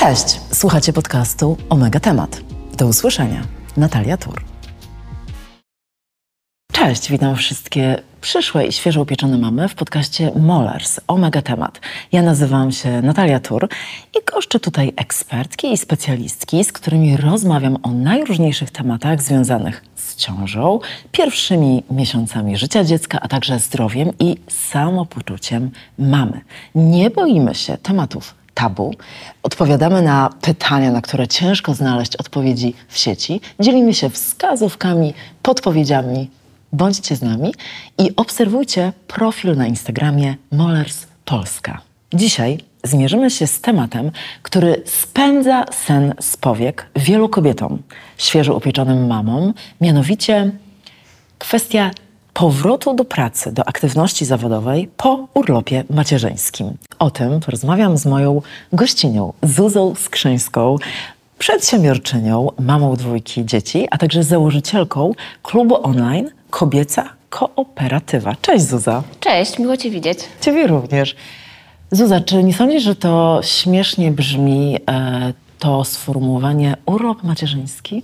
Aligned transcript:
Cześć, 0.00 0.40
słuchacie 0.52 0.92
podcastu 0.92 1.56
Omega 1.68 2.00
Temat. 2.00 2.40
Do 2.78 2.86
usłyszenia. 2.86 3.42
Natalia 3.76 4.16
Tur. 4.16 4.40
Cześć, 6.72 7.10
witam 7.10 7.36
wszystkie 7.36 8.02
przyszłe 8.20 8.66
i 8.66 8.72
świeżo 8.72 9.02
upieczone 9.02 9.38
mamy 9.38 9.68
w 9.68 9.74
podcaście 9.74 10.32
Molars 10.36 11.00
Omega 11.06 11.42
Temat. 11.42 11.80
Ja 12.12 12.22
nazywam 12.22 12.72
się 12.72 13.02
Natalia 13.02 13.40
Tur 13.40 13.68
i 14.14 14.32
goszczę 14.34 14.60
tutaj 14.60 14.92
ekspertki 14.96 15.72
i 15.72 15.78
specjalistki, 15.78 16.64
z 16.64 16.72
którymi 16.72 17.16
rozmawiam 17.16 17.76
o 17.82 17.90
najróżniejszych 17.90 18.70
tematach 18.70 19.22
związanych 19.22 19.84
z 19.94 20.16
ciążą, 20.16 20.80
pierwszymi 21.12 21.82
miesiącami 21.90 22.56
życia 22.56 22.84
dziecka, 22.84 23.18
a 23.20 23.28
także 23.28 23.58
zdrowiem 23.58 24.10
i 24.18 24.36
samopoczuciem 24.48 25.70
mamy. 25.98 26.40
Nie 26.74 27.10
boimy 27.10 27.54
się 27.54 27.76
tematów 27.78 28.39
tabu. 28.54 28.94
Odpowiadamy 29.42 30.02
na 30.02 30.30
pytania, 30.40 30.92
na 30.92 31.02
które 31.02 31.28
ciężko 31.28 31.74
znaleźć 31.74 32.16
odpowiedzi 32.16 32.74
w 32.88 32.98
sieci. 32.98 33.40
Dzielimy 33.60 33.94
się 33.94 34.10
wskazówkami, 34.10 35.14
podpowiedziami. 35.42 36.30
Bądźcie 36.72 37.16
z 37.16 37.22
nami 37.22 37.54
i 37.98 38.16
obserwujcie 38.16 38.92
profil 39.06 39.56
na 39.56 39.66
Instagramie 39.66 40.36
Molers 40.52 41.06
Polska. 41.24 41.80
Dzisiaj 42.14 42.58
zmierzymy 42.84 43.30
się 43.30 43.46
z 43.46 43.60
tematem, 43.60 44.10
który 44.42 44.82
spędza 44.86 45.64
sen 45.86 46.14
z 46.20 46.36
powiek 46.36 46.86
wielu 46.96 47.28
kobietom, 47.28 47.82
świeżo 48.18 48.54
upieczonym 48.54 49.06
mamom, 49.06 49.54
mianowicie 49.80 50.50
kwestia 51.38 51.90
powrotu 52.40 52.94
do 52.94 53.04
pracy, 53.04 53.52
do 53.52 53.68
aktywności 53.68 54.24
zawodowej 54.24 54.88
po 54.96 55.28
urlopie 55.34 55.84
macierzyńskim. 55.90 56.76
O 56.98 57.10
tym 57.10 57.40
porozmawiam 57.40 57.98
z 57.98 58.06
moją 58.06 58.42
gościnią, 58.72 59.32
Zuzą 59.42 59.94
Skrzyńską, 59.94 60.76
przedsiębiorczynią, 61.38 62.48
mamą 62.60 62.96
dwójki 62.96 63.46
dzieci, 63.46 63.88
a 63.90 63.98
także 63.98 64.22
założycielką 64.22 65.12
klubu 65.42 65.86
online 65.86 66.30
Kobieca 66.50 67.08
Kooperatywa. 67.30 68.36
Cześć 68.42 68.64
Zuza. 68.64 69.02
Cześć, 69.20 69.58
miło 69.58 69.76
Cię 69.76 69.90
widzieć. 69.90 70.18
Ciebie 70.40 70.66
również. 70.66 71.16
Zuza, 71.90 72.20
czy 72.20 72.44
nie 72.44 72.54
sądzisz, 72.54 72.82
że 72.82 72.96
to 72.96 73.40
śmiesznie 73.42 74.10
brzmi 74.10 74.76
e, 74.90 75.32
to 75.58 75.84
sformułowanie 75.84 76.76
urlop 76.86 77.22
macierzyński? 77.22 78.02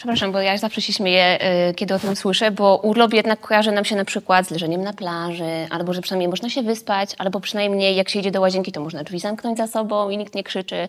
Przepraszam, 0.00 0.32
bo 0.32 0.40
ja 0.40 0.58
zawsze 0.58 0.82
się 0.82 0.92
śmieję, 0.92 1.38
y, 1.70 1.74
kiedy 1.74 1.94
o 1.94 1.98
tym 1.98 2.16
słyszę, 2.16 2.50
bo 2.50 2.76
urlop 2.76 3.12
jednak 3.12 3.40
kojarzy 3.40 3.72
nam 3.72 3.84
się 3.84 3.96
na 3.96 4.04
przykład 4.04 4.46
z 4.46 4.50
leżeniem 4.50 4.82
na 4.82 4.92
plaży, 4.92 5.66
albo 5.70 5.92
że 5.92 6.00
przynajmniej 6.00 6.28
można 6.28 6.48
się 6.50 6.62
wyspać, 6.62 7.10
albo 7.18 7.40
przynajmniej 7.40 7.96
jak 7.96 8.08
się 8.08 8.18
idzie 8.18 8.30
do 8.30 8.40
łazienki, 8.40 8.72
to 8.72 8.80
można 8.80 9.04
drzwi 9.04 9.20
zamknąć 9.20 9.58
za 9.58 9.66
sobą 9.66 10.10
i 10.10 10.18
nikt 10.18 10.34
nie 10.34 10.42
krzyczy. 10.42 10.88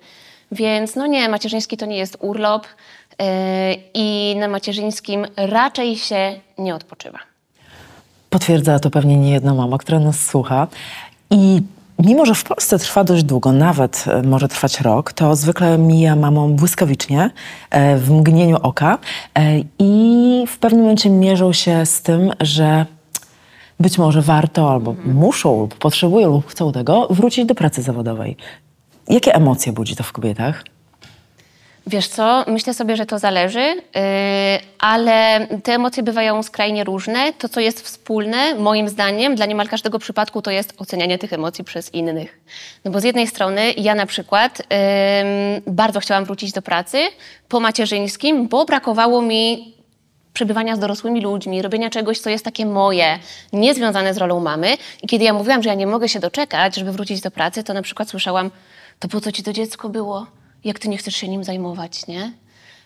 Więc 0.52 0.96
no 0.96 1.08
nie, 1.08 1.30
macierzyński 1.30 1.78
to 1.78 1.86
nie 1.86 1.98
jest 1.98 2.18
urlop 2.20 2.66
y, 2.66 3.26
i 3.94 4.36
na 4.40 4.48
macierzyńskim 4.48 5.26
raczej 5.38 5.98
się 5.98 6.40
nie 6.58 6.76
odpoczywa. 6.76 7.20
Potwierdza 8.30 8.80
to 8.80 8.90
pewnie 8.90 9.18
nie 9.18 9.32
jedna 9.32 9.54
mama, 9.54 9.78
która 9.78 10.00
nas 10.00 10.26
słucha. 10.26 10.68
I 11.32 11.62
mimo, 12.06 12.26
że 12.26 12.36
w 12.36 12.44
Polsce 12.44 12.80
trwa 12.80 13.04
dość 13.04 13.24
długo, 13.24 13.52
nawet 13.52 14.06
e, 14.08 14.22
może 14.22 14.48
trwać 14.48 14.82
rok, 14.82 15.14
to 15.14 15.36
zwykle 15.36 15.78
mija 15.78 16.16
mamą 16.16 16.54
błyskawicznie, 16.54 17.32
e, 17.70 17.98
w 17.98 18.12
mgnieniu 18.12 18.58
oka 18.62 18.98
e, 19.36 19.60
i 19.80 20.44
w 20.48 20.58
pewnym 20.58 20.82
momencie 20.82 21.10
mierzą 21.10 21.54
się 21.54 21.86
z 21.86 22.02
tym, 22.02 22.32
że 22.40 22.86
być 23.80 23.98
może 23.98 24.22
warto 24.22 24.72
albo 24.72 24.96
muszą 25.06 25.60
lub 25.60 25.76
potrzebują 25.76 26.30
lub 26.30 26.48
chcą 26.48 26.72
tego 26.72 27.08
wrócić 27.10 27.46
do 27.46 27.56
pracy 27.56 27.82
zawodowej. 27.82 28.38
Jakie 29.08 29.36
emocje 29.36 29.74
budzi 29.74 29.96
to 29.96 30.04
w 30.04 30.12
kobietach? 30.12 30.64
Wiesz 31.88 32.08
co, 32.08 32.46
myślę 32.48 32.74
sobie, 32.74 32.96
że 32.96 33.06
to 33.06 33.20
zależy, 33.20 33.60
yy, 33.60 33.82
ale 34.80 35.48
te 35.64 35.74
emocje 35.74 36.04
bywają 36.04 36.44
skrajnie 36.44 36.84
różne. 36.84 37.34
To, 37.34 37.50
co 37.50 37.60
jest 37.60 37.82
wspólne, 37.82 38.56
moim 38.56 38.90
zdaniem, 38.90 39.36
dla 39.36 39.46
niemal 39.46 39.68
każdego 39.68 40.00
przypadku, 40.00 40.42
to 40.42 40.52
jest 40.52 40.74
ocenianie 40.78 41.18
tych 41.18 41.34
emocji 41.34 41.64
przez 41.64 41.94
innych. 41.94 42.40
No 42.86 42.92
bo 42.92 43.00
z 43.00 43.04
jednej 43.04 43.28
strony 43.28 43.72
ja 43.72 43.96
na 43.96 44.06
przykład 44.06 44.62
bardzo 45.68 46.00
chciałam 46.00 46.26
wrócić 46.26 46.52
do 46.52 46.62
pracy 46.62 46.98
po 47.50 47.60
macierzyńskim, 47.60 48.48
bo 48.48 48.66
brakowało 48.66 49.22
mi 49.22 49.76
przebywania 50.34 50.76
z 50.76 50.80
dorosłymi 50.80 51.22
ludźmi, 51.22 51.62
robienia 51.62 51.90
czegoś, 51.90 52.20
co 52.20 52.30
jest 52.30 52.46
takie 52.46 52.66
moje, 52.66 53.20
niezwiązane 53.54 54.14
z 54.14 54.18
rolą 54.18 54.40
mamy. 54.40 54.78
I 55.04 55.08
kiedy 55.08 55.26
ja 55.26 55.34
mówiłam, 55.34 55.64
że 55.64 55.70
ja 55.70 55.76
nie 55.76 55.88
mogę 55.88 56.10
się 56.10 56.20
doczekać, 56.20 56.76
żeby 56.76 56.92
wrócić 56.92 57.22
do 57.22 57.32
pracy, 57.32 57.64
to 57.64 57.74
na 57.74 57.82
przykład 57.82 58.10
słyszałam, 58.10 58.52
to 59.00 59.08
po 59.08 59.22
co 59.22 59.32
ci 59.32 59.44
to 59.44 59.54
dziecko 59.54 59.90
było? 59.90 60.28
Jak 60.64 60.80
ty 60.80 60.90
nie 60.90 60.98
chcesz 60.98 61.16
się 61.16 61.28
nim 61.28 61.44
zajmować, 61.44 62.08
nie? 62.08 62.32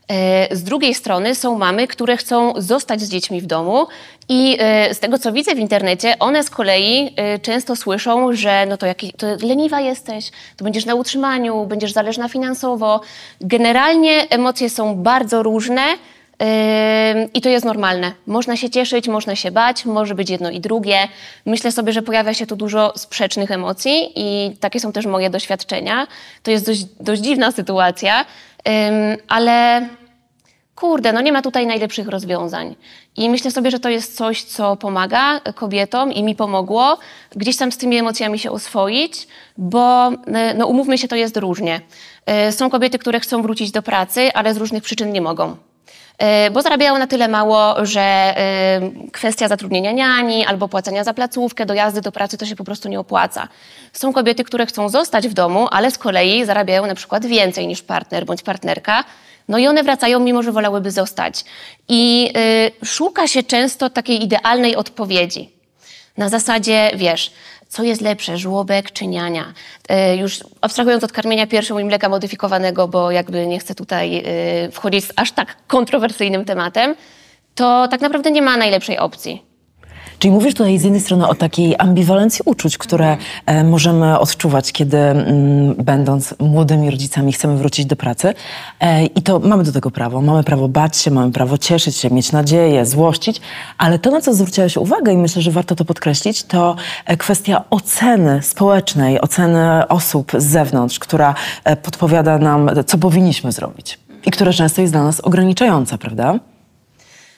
E, 0.07 0.55
z 0.55 0.63
drugiej 0.63 0.93
strony 0.93 1.35
są 1.35 1.57
mamy, 1.57 1.87
które 1.87 2.17
chcą 2.17 2.53
zostać 2.57 3.01
z 3.01 3.09
dziećmi 3.09 3.41
w 3.41 3.45
domu 3.45 3.87
i 4.29 4.57
e, 4.59 4.93
z 4.93 4.99
tego, 4.99 5.19
co 5.19 5.31
widzę 5.31 5.55
w 5.55 5.59
internecie, 5.59 6.19
one 6.19 6.43
z 6.43 6.49
kolei 6.49 7.13
e, 7.15 7.39
często 7.39 7.75
słyszą, 7.75 8.33
że 8.33 8.65
no 8.65 8.77
to, 8.77 8.85
jak, 8.85 8.97
to 9.17 9.27
leniwa 9.47 9.81
jesteś, 9.81 10.31
to 10.57 10.63
będziesz 10.63 10.85
na 10.85 10.95
utrzymaniu, 10.95 11.65
będziesz 11.65 11.91
zależna 11.91 12.29
finansowo. 12.29 13.01
Generalnie 13.41 14.29
emocje 14.29 14.69
są 14.69 14.95
bardzo 14.95 15.43
różne 15.43 15.81
i 17.33 17.41
to 17.41 17.49
jest 17.49 17.65
normalne. 17.65 18.11
Można 18.27 18.57
się 18.57 18.69
cieszyć, 18.69 19.07
można 19.07 19.35
się 19.35 19.51
bać, 19.51 19.85
może 19.85 20.15
być 20.15 20.29
jedno 20.29 20.49
i 20.49 20.59
drugie. 20.59 20.97
Myślę 21.45 21.71
sobie, 21.71 21.93
że 21.93 22.01
pojawia 22.01 22.33
się 22.33 22.45
tu 22.45 22.55
dużo 22.55 22.93
sprzecznych 22.95 23.51
emocji 23.51 24.11
i 24.15 24.57
takie 24.59 24.79
są 24.79 24.91
też 24.91 25.05
moje 25.05 25.29
doświadczenia. 25.29 26.07
To 26.43 26.51
jest 26.51 26.65
dość, 26.65 26.85
dość 26.99 27.21
dziwna 27.21 27.51
sytuacja, 27.51 28.25
ale 29.27 29.87
kurde, 30.75 31.13
no 31.13 31.21
nie 31.21 31.31
ma 31.31 31.41
tutaj 31.41 31.67
najlepszych 31.67 32.07
rozwiązań. 32.07 32.75
I 33.17 33.29
myślę 33.29 33.51
sobie, 33.51 33.71
że 33.71 33.79
to 33.79 33.89
jest 33.89 34.17
coś, 34.17 34.43
co 34.43 34.75
pomaga 34.75 35.39
kobietom 35.39 36.13
i 36.13 36.23
mi 36.23 36.35
pomogło 36.35 36.97
gdzieś 37.35 37.57
tam 37.57 37.71
z 37.71 37.77
tymi 37.77 37.97
emocjami 37.97 38.39
się 38.39 38.51
oswoić, 38.51 39.27
bo 39.57 40.11
no 40.57 40.67
umówmy 40.67 40.97
się, 40.97 41.07
to 41.07 41.15
jest 41.15 41.37
różnie. 41.37 41.81
E, 42.25 42.51
są 42.51 42.69
kobiety, 42.69 42.99
które 42.99 43.19
chcą 43.19 43.41
wrócić 43.41 43.71
do 43.71 43.81
pracy, 43.81 44.33
ale 44.33 44.53
z 44.53 44.57
różnych 44.57 44.83
przyczyn 44.83 45.11
nie 45.11 45.21
mogą. 45.21 45.55
E, 46.17 46.51
bo 46.51 46.61
zarabiają 46.61 46.97
na 46.97 47.07
tyle 47.07 47.27
mało, 47.27 47.85
że 47.85 48.01
e, 48.01 48.81
kwestia 49.11 49.47
zatrudnienia 49.47 49.91
niani 49.91 50.45
albo 50.45 50.67
płacenia 50.67 51.03
za 51.03 51.13
placówkę, 51.13 51.65
dojazdy 51.65 52.01
do 52.01 52.11
pracy 52.11 52.37
to 52.37 52.45
się 52.45 52.55
po 52.55 52.63
prostu 52.63 52.89
nie 52.89 52.99
opłaca. 52.99 53.47
Są 53.93 54.13
kobiety, 54.13 54.43
które 54.43 54.65
chcą 54.65 54.89
zostać 54.89 55.27
w 55.27 55.33
domu, 55.33 55.67
ale 55.71 55.91
z 55.91 55.97
kolei 55.97 56.45
zarabiają 56.45 56.85
na 56.85 56.95
przykład 56.95 57.25
więcej 57.25 57.67
niż 57.67 57.81
partner 57.81 58.25
bądź 58.25 58.41
partnerka. 58.41 59.03
No 59.47 59.57
i 59.57 59.67
one 59.67 59.83
wracają, 59.83 60.19
mimo 60.19 60.43
że 60.43 60.51
wolałyby 60.51 60.91
zostać. 60.91 61.45
I 61.89 62.31
y, 62.81 62.85
szuka 62.85 63.27
się 63.27 63.43
często 63.43 63.89
takiej 63.89 64.23
idealnej 64.23 64.75
odpowiedzi. 64.75 65.54
Na 66.17 66.29
zasadzie, 66.29 66.91
wiesz, 66.95 67.33
co 67.67 67.83
jest 67.83 68.01
lepsze, 68.01 68.37
żłobek 68.37 68.91
czy 68.91 69.07
niania. 69.07 69.53
E, 69.89 70.17
już 70.17 70.39
abstrahując 70.61 71.03
od 71.03 71.11
karmienia 71.11 71.47
piersią 71.47 71.79
i 71.79 71.85
mleka 71.85 72.09
modyfikowanego, 72.09 72.87
bo 72.87 73.11
jakby 73.11 73.47
nie 73.47 73.59
chcę 73.59 73.75
tutaj 73.75 74.23
e, 74.25 74.71
wchodzić 74.71 75.05
z 75.05 75.13
aż 75.15 75.31
tak 75.31 75.57
kontrowersyjnym 75.67 76.45
tematem, 76.45 76.95
to 77.55 77.87
tak 77.87 78.01
naprawdę 78.01 78.31
nie 78.31 78.41
ma 78.41 78.57
najlepszej 78.57 78.97
opcji. 78.97 79.54
Czyli 80.19 80.31
mówisz 80.31 80.53
tutaj 80.53 80.79
z 80.79 80.83
jednej 80.83 81.01
strony 81.01 81.27
o 81.27 81.35
takiej 81.35 81.75
ambiwalencji 81.77 82.41
uczuć, 82.45 82.77
które 82.77 83.17
e, 83.45 83.63
możemy 83.63 84.19
odczuwać, 84.19 84.71
kiedy 84.71 84.97
mm, 84.97 85.75
będąc 85.75 86.35
młodymi 86.39 86.91
rodzicami 86.91 87.33
chcemy 87.33 87.57
wrócić 87.57 87.85
do 87.85 87.95
pracy. 87.95 88.33
E, 88.79 89.05
I 89.05 89.21
to 89.21 89.39
mamy 89.39 89.63
do 89.63 89.71
tego 89.71 89.91
prawo. 89.91 90.21
Mamy 90.21 90.43
prawo 90.43 90.67
bać 90.67 90.97
się, 90.97 91.11
mamy 91.11 91.31
prawo 91.31 91.57
cieszyć 91.57 91.95
się, 91.95 92.09
mieć 92.09 92.31
nadzieję, 92.31 92.85
złościć, 92.85 93.41
ale 93.77 93.99
to, 93.99 94.11
na 94.11 94.21
co 94.21 94.33
zwróciłaś 94.33 94.77
uwagę 94.77 95.13
i 95.13 95.17
myślę, 95.17 95.41
że 95.41 95.51
warto 95.51 95.75
to 95.75 95.85
podkreślić, 95.85 96.43
to 96.43 96.75
e, 97.05 97.17
kwestia 97.17 97.63
oceny 97.69 98.41
społecznej, 98.41 99.21
oceny 99.21 99.87
osób 99.87 100.31
z 100.37 100.45
zewnątrz, 100.45 100.99
która 100.99 101.35
podpowiada 101.81 102.37
nam, 102.37 102.69
co 102.85 102.97
powinniśmy 102.97 103.51
zrobić. 103.51 103.99
I 104.25 104.31
która 104.31 104.53
często 104.53 104.81
jest 104.81 104.93
dla 104.93 105.03
nas 105.03 105.19
ograniczająca, 105.19 105.97
prawda? 105.97 106.39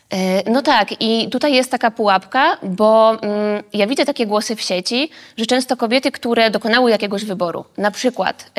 E, 0.09 0.51
no 0.51 0.61
tak, 0.61 1.01
i 1.01 1.29
tutaj 1.29 1.53
jest 1.53 1.71
taka 1.71 1.91
pułapka, 1.91 2.57
bo 2.63 3.17
mm, 3.21 3.63
ja 3.73 3.87
widzę 3.87 4.05
takie 4.05 4.25
głosy 4.25 4.55
w 4.55 4.61
sieci, 4.61 5.09
że 5.37 5.45
często 5.45 5.77
kobiety, 5.77 6.11
które 6.11 6.51
dokonały 6.51 6.91
jakiegoś 6.91 7.25
wyboru, 7.25 7.65
na 7.77 7.91
przykład 7.91 8.43
y, 8.43 8.51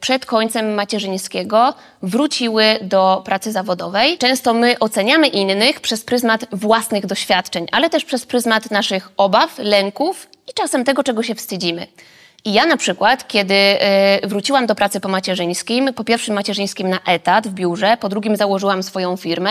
przed 0.00 0.26
końcem 0.26 0.74
macierzyńskiego, 0.74 1.74
wróciły 2.02 2.64
do 2.82 3.22
pracy 3.24 3.52
zawodowej. 3.52 4.18
Często 4.18 4.54
my 4.54 4.78
oceniamy 4.78 5.28
innych 5.28 5.80
przez 5.80 6.04
pryzmat 6.04 6.46
własnych 6.52 7.06
doświadczeń, 7.06 7.66
ale 7.72 7.90
też 7.90 8.04
przez 8.04 8.26
pryzmat 8.26 8.70
naszych 8.70 9.10
obaw, 9.16 9.58
lęków 9.58 10.28
i 10.50 10.52
czasem 10.54 10.84
tego, 10.84 11.02
czego 11.02 11.22
się 11.22 11.34
wstydzimy. 11.34 11.86
I 12.44 12.52
ja 12.52 12.66
na 12.66 12.76
przykład, 12.76 13.28
kiedy 13.28 13.54
y, 14.24 14.28
wróciłam 14.28 14.66
do 14.66 14.74
pracy 14.74 15.00
po 15.00 15.08
macierzyńskim, 15.08 15.94
po 15.94 16.04
pierwszym 16.04 16.34
macierzyńskim 16.34 16.88
na 16.88 16.98
etat 17.06 17.48
w 17.48 17.52
biurze, 17.52 17.96
po 18.00 18.08
drugim 18.08 18.36
założyłam 18.36 18.82
swoją 18.82 19.16
firmę, 19.16 19.50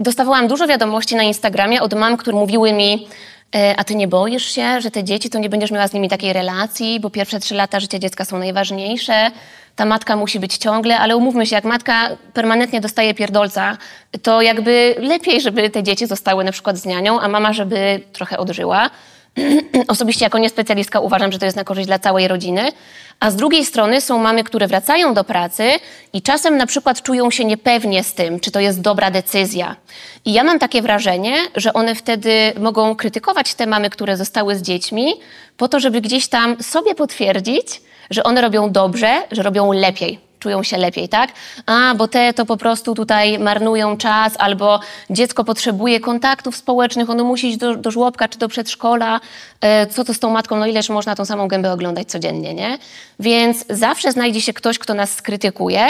Dostawałam 0.00 0.48
dużo 0.48 0.66
wiadomości 0.66 1.16
na 1.16 1.22
Instagramie 1.22 1.82
od 1.82 1.94
mam, 1.94 2.16
które 2.16 2.36
mówiły 2.36 2.72
mi, 2.72 3.08
e, 3.54 3.74
a 3.76 3.84
ty 3.84 3.94
nie 3.94 4.08
boisz 4.08 4.44
się, 4.44 4.80
że 4.80 4.90
te 4.90 5.04
dzieci, 5.04 5.30
to 5.30 5.38
nie 5.38 5.48
będziesz 5.48 5.70
miała 5.70 5.88
z 5.88 5.92
nimi 5.92 6.08
takiej 6.08 6.32
relacji, 6.32 7.00
bo 7.00 7.10
pierwsze 7.10 7.40
trzy 7.40 7.54
lata 7.54 7.80
życia 7.80 7.98
dziecka 7.98 8.24
są 8.24 8.38
najważniejsze. 8.38 9.30
ta 9.76 9.84
matka 9.84 10.16
musi 10.16 10.40
być 10.40 10.56
ciągle, 10.56 10.98
ale 10.98 11.16
umówmy 11.16 11.46
się, 11.46 11.56
jak 11.56 11.64
matka 11.64 12.08
permanentnie 12.32 12.80
dostaje 12.80 13.14
pierdolca, 13.14 13.76
to 14.22 14.42
jakby 14.42 14.94
lepiej, 14.98 15.40
żeby 15.40 15.70
te 15.70 15.82
dzieci 15.82 16.06
zostały 16.06 16.44
na 16.44 16.52
przykład 16.52 16.76
z 16.76 16.86
nianią, 16.86 17.20
a 17.20 17.28
mama, 17.28 17.52
żeby 17.52 18.00
trochę 18.12 18.38
odżyła. 18.38 18.90
Osobiście 19.88 20.24
jako 20.24 20.38
niespecjalistka 20.38 21.00
uważam, 21.00 21.32
że 21.32 21.38
to 21.38 21.44
jest 21.44 21.56
na 21.56 21.64
korzyść 21.64 21.86
dla 21.86 21.98
całej 21.98 22.28
rodziny. 22.28 22.72
A 23.20 23.30
z 23.30 23.36
drugiej 23.36 23.64
strony 23.64 24.00
są 24.00 24.18
mamy, 24.18 24.44
które 24.44 24.66
wracają 24.66 25.14
do 25.14 25.24
pracy 25.24 25.64
i 26.12 26.22
czasem 26.22 26.56
na 26.56 26.66
przykład 26.66 27.02
czują 27.02 27.30
się 27.30 27.44
niepewnie 27.44 28.04
z 28.04 28.14
tym, 28.14 28.40
czy 28.40 28.50
to 28.50 28.60
jest 28.60 28.80
dobra 28.80 29.10
decyzja. 29.10 29.76
I 30.24 30.32
ja 30.32 30.44
mam 30.44 30.58
takie 30.58 30.82
wrażenie, 30.82 31.36
że 31.56 31.72
one 31.72 31.94
wtedy 31.94 32.52
mogą 32.60 32.96
krytykować 32.96 33.54
te 33.54 33.66
mamy, 33.66 33.90
które 33.90 34.16
zostały 34.16 34.56
z 34.56 34.62
dziećmi, 34.62 35.14
po 35.56 35.68
to, 35.68 35.80
żeby 35.80 36.00
gdzieś 36.00 36.28
tam 36.28 36.62
sobie 36.62 36.94
potwierdzić, 36.94 37.82
że 38.10 38.24
one 38.24 38.40
robią 38.40 38.70
dobrze, 38.70 39.22
że 39.30 39.42
robią 39.42 39.72
lepiej 39.72 40.20
czują 40.44 40.62
się 40.62 40.76
lepiej, 40.76 41.08
tak? 41.08 41.32
A, 41.66 41.94
bo 41.94 42.08
te 42.08 42.32
to 42.32 42.46
po 42.46 42.56
prostu 42.56 42.94
tutaj 42.94 43.38
marnują 43.38 43.96
czas, 43.96 44.32
albo 44.38 44.80
dziecko 45.10 45.44
potrzebuje 45.44 46.00
kontaktów 46.00 46.56
społecznych, 46.56 47.10
ono 47.10 47.24
musi 47.24 47.48
iść 47.48 47.56
do, 47.56 47.76
do 47.76 47.90
żłobka 47.90 48.28
czy 48.28 48.38
do 48.38 48.48
przedszkola. 48.48 49.20
E, 49.60 49.86
co 49.86 50.04
to 50.04 50.14
z 50.14 50.18
tą 50.18 50.30
matką? 50.30 50.56
No 50.56 50.66
ileż 50.66 50.88
można 50.88 51.14
tą 51.14 51.24
samą 51.24 51.48
gębę 51.48 51.72
oglądać 51.72 52.08
codziennie, 52.08 52.54
nie? 52.54 52.78
Więc 53.20 53.64
zawsze 53.70 54.12
znajdzie 54.12 54.40
się 54.40 54.52
ktoś, 54.52 54.78
kto 54.78 54.94
nas 54.94 55.14
skrytykuje. 55.14 55.86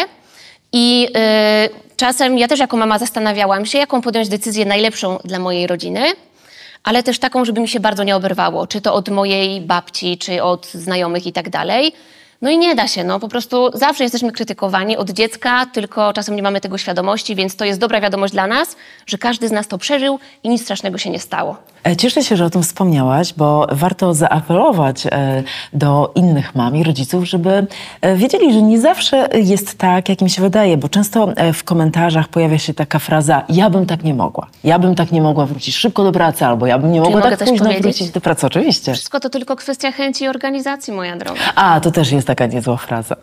I 0.73 1.09
e, 1.17 1.69
czasem 1.97 2.39
ja 2.39 2.49
też 2.49 2.61
jako 2.61 2.77
mama 2.77 2.99
zastanawiałam 2.99 3.67
się, 3.67 3.79
jaką 3.79 4.03
podjąć 4.03 4.29
decyzję 4.29 4.65
najlepszą 4.65 5.19
dla 5.25 5.39
mojej 5.39 5.67
rodziny 5.67 6.03
ale 6.85 7.03
też 7.03 7.19
taką, 7.19 7.45
żeby 7.45 7.61
mi 7.61 7.69
się 7.69 7.81
bardzo 7.81 8.05
nie 8.05 8.17
oberwało, 8.17 8.67
czy 8.67 8.81
to 8.81 8.95
od 8.95 9.09
mojej 9.09 9.61
babci, 9.61 10.19
czy 10.19 10.43
od 10.43 10.67
znajomych 10.67 11.27
i 11.27 11.33
tak 11.33 11.51
dalej. 11.51 11.93
No 12.42 12.50
i 12.50 12.58
nie 12.58 12.75
da 12.75 12.88
się, 12.88 13.04
no 13.04 13.20
po 13.20 13.28
prostu 13.28 13.70
zawsze 13.75 14.04
jesteśmy 14.04 14.32
krytykowani 14.32 14.96
od 14.96 15.10
dziecka, 15.10 15.66
tylko 15.66 16.12
czasem 16.12 16.36
nie 16.36 16.42
mamy 16.42 16.60
tego 16.60 16.78
świadomości, 16.78 17.34
więc 17.34 17.56
to 17.56 17.64
jest 17.64 17.81
dobra 17.81 18.00
wiadomość 18.00 18.32
dla 18.32 18.46
nas, 18.46 18.76
że 19.06 19.19
każdy 19.19 19.48
z 19.48 19.52
nas 19.52 19.69
to 19.69 19.78
przeżył 19.78 20.19
i 20.42 20.48
nic 20.48 20.62
strasznego 20.62 20.98
się 20.98 21.10
nie 21.10 21.20
stało. 21.20 21.56
E, 21.84 21.96
cieszę 21.96 22.22
się, 22.22 22.36
że 22.36 22.44
o 22.44 22.50
tym 22.50 22.62
wspomniałaś, 22.62 23.32
bo 23.32 23.66
warto 23.72 24.14
zaapelować 24.14 25.06
e, 25.06 25.42
do 25.72 26.12
innych 26.14 26.54
mam 26.54 26.76
i 26.76 26.84
rodziców, 26.84 27.25
żeby 27.25 27.66
e, 28.00 28.16
wiedzieli, 28.16 28.52
że 28.52 28.62
nie 28.62 28.81
zawsze 28.81 29.28
jest 29.32 29.78
tak, 29.78 30.08
jak 30.08 30.22
im 30.22 30.28
się 30.28 30.42
wydaje, 30.42 30.76
bo 30.76 30.88
często 30.88 31.28
w 31.54 31.64
komentarzach 31.64 32.28
pojawia 32.28 32.58
się 32.58 32.75
taka 32.75 32.98
fraza 32.98 33.44
ja 33.48 33.70
bym 33.70 33.86
tak 33.86 34.04
nie 34.04 34.14
mogła, 34.14 34.46
ja 34.64 34.78
bym 34.78 34.94
tak 34.94 35.12
nie 35.12 35.22
mogła 35.22 35.46
wrócić 35.46 35.76
szybko 35.76 36.04
do 36.04 36.12
pracy, 36.12 36.46
albo 36.46 36.66
ja 36.66 36.78
bym 36.78 36.92
nie 36.92 37.00
mogła 37.00 37.20
tak 37.20 37.44
późno 37.44 37.70
wrócić 37.72 38.10
do 38.10 38.20
pracy. 38.20 38.46
Oczywiście. 38.46 38.92
Wszystko 38.92 39.20
to 39.20 39.31
tylko 39.31 39.56
kwestia 39.56 39.92
chęci 39.92 40.25
i 40.25 40.28
organizacji, 40.28 40.92
moja 40.92 41.16
droga. 41.16 41.40
A, 41.54 41.81
to 41.81 41.90
też 41.90 42.12
jest 42.12 42.26
taka 42.26 42.46
niezła 42.46 42.76
fraza. 42.76 43.16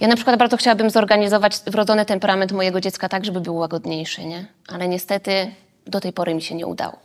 Ja 0.00 0.08
na 0.08 0.16
przykład 0.16 0.38
bardzo 0.38 0.56
chciałabym 0.56 0.90
zorganizować 0.90 1.56
wrodzony 1.66 2.04
temperament 2.04 2.52
mojego 2.52 2.80
dziecka 2.80 3.08
tak, 3.08 3.24
żeby 3.24 3.40
był 3.40 3.56
łagodniejszy, 3.56 4.24
nie? 4.24 4.46
Ale 4.68 4.88
niestety 4.88 5.50
do 5.86 6.00
tej 6.00 6.12
pory 6.12 6.34
mi 6.34 6.42
się 6.42 6.54
nie 6.54 6.66
udało. 6.66 7.03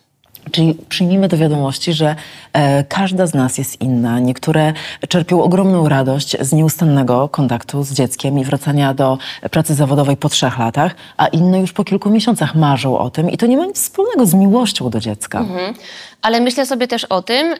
Czyli 0.51 0.75
przyjmijmy 0.89 1.27
do 1.27 1.38
wiadomości, 1.38 1.94
że 1.94 2.15
e, 2.53 2.83
każda 2.83 3.27
z 3.27 3.33
nas 3.33 3.57
jest 3.57 3.81
inna. 3.81 4.19
Niektóre 4.19 4.74
czerpią 5.09 5.44
ogromną 5.44 5.89
radość 5.89 6.38
z 6.39 6.53
nieustannego 6.53 7.30
kontaktu 7.30 7.83
z 7.83 7.94
dzieckiem 7.94 8.39
i 8.39 8.44
wracania 8.44 8.94
do 8.94 9.18
pracy 9.51 9.75
zawodowej 9.75 10.18
po 10.18 10.30
trzech 10.30 10.59
latach, 10.59 10.95
a 11.18 11.27
inne 11.27 11.59
już 11.59 11.74
po 11.74 11.83
kilku 11.83 12.09
miesiącach 12.09 12.56
marzą 12.56 12.97
o 12.97 13.09
tym 13.09 13.31
i 13.31 13.38
to 13.38 13.45
nie 13.45 13.57
ma 13.57 13.65
nic 13.65 13.81
wspólnego 13.81 14.25
z 14.25 14.33
miłością 14.33 14.89
do 14.89 15.00
dziecka. 15.00 15.39
Mhm. 15.39 15.74
Ale 16.21 16.42
myślę 16.42 16.65
sobie 16.65 16.88
też 16.88 17.06
o 17.06 17.21
tym, 17.21 17.47
yy, 17.47 17.57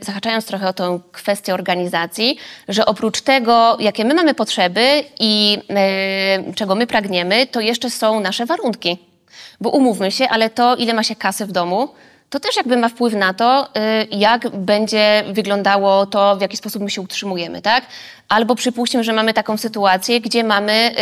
zahaczając 0.00 0.46
trochę 0.46 0.68
o 0.68 0.72
tę 0.72 0.98
kwestię 1.12 1.54
organizacji, 1.54 2.36
że 2.68 2.86
oprócz 2.86 3.20
tego, 3.20 3.76
jakie 3.80 4.04
my 4.04 4.14
mamy 4.14 4.34
potrzeby 4.34 5.04
i 5.20 5.58
yy, 6.46 6.54
czego 6.54 6.74
my 6.74 6.86
pragniemy, 6.86 7.46
to 7.46 7.60
jeszcze 7.60 7.90
są 7.90 8.20
nasze 8.20 8.46
warunki. 8.46 8.98
Bo 9.60 9.70
umówmy 9.70 10.10
się, 10.10 10.28
ale 10.28 10.50
to, 10.50 10.76
ile 10.76 10.94
ma 10.94 11.02
się 11.02 11.16
kasy 11.16 11.46
w 11.46 11.52
domu, 11.52 11.88
to 12.30 12.40
też 12.40 12.56
jakby 12.56 12.76
ma 12.76 12.88
wpływ 12.88 13.14
na 13.14 13.34
to, 13.34 13.68
y, 14.02 14.06
jak 14.10 14.48
będzie 14.48 15.24
wyglądało 15.32 16.06
to, 16.06 16.36
w 16.36 16.40
jaki 16.40 16.56
sposób 16.56 16.82
my 16.82 16.90
się 16.90 17.00
utrzymujemy, 17.00 17.62
tak? 17.62 17.84
Albo 18.28 18.54
przypuśćmy, 18.54 19.04
że 19.04 19.12
mamy 19.12 19.34
taką 19.34 19.56
sytuację, 19.56 20.20
gdzie 20.20 20.44
mamy 20.44 20.94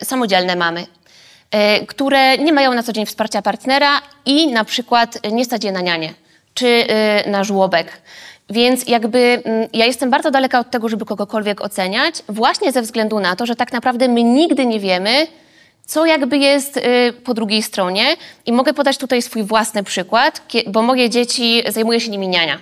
y, 0.00 0.04
samodzielne 0.04 0.56
mamy, 0.56 0.80
y, 1.80 1.86
które 1.86 2.38
nie 2.38 2.52
mają 2.52 2.74
na 2.74 2.82
co 2.82 2.92
dzień 2.92 3.06
wsparcia 3.06 3.42
partnera 3.42 4.00
i 4.26 4.46
na 4.52 4.64
przykład 4.64 5.18
nie 5.32 5.44
stać 5.44 5.64
je 5.64 5.72
na 5.72 5.80
nianie 5.80 6.14
czy 6.54 6.86
na 7.26 7.44
żłobek. 7.44 8.02
Więc 8.50 8.88
jakby 8.88 9.42
mm, 9.44 9.68
ja 9.72 9.86
jestem 9.86 10.10
bardzo 10.10 10.30
daleka 10.30 10.60
od 10.60 10.70
tego, 10.70 10.88
żeby 10.88 11.04
kogokolwiek 11.04 11.60
oceniać, 11.60 12.14
właśnie 12.28 12.72
ze 12.72 12.82
względu 12.82 13.20
na 13.20 13.36
to, 13.36 13.46
że 13.46 13.56
tak 13.56 13.72
naprawdę 13.72 14.08
my 14.08 14.22
nigdy 14.22 14.66
nie 14.66 14.80
wiemy, 14.80 15.26
co 15.88 16.06
jakby 16.06 16.38
jest 16.38 16.76
y, 16.76 16.82
po 17.24 17.34
drugiej 17.34 17.62
stronie. 17.62 18.16
I 18.46 18.52
mogę 18.52 18.74
podać 18.74 18.98
tutaj 18.98 19.22
swój 19.22 19.42
własny 19.42 19.84
przykład, 19.84 20.42
bo 20.66 20.82
moje 20.82 21.10
dzieci, 21.10 21.62
zajmuje 21.68 22.00
się 22.00 22.10
nimi 22.10 22.28
niania. 22.28 22.58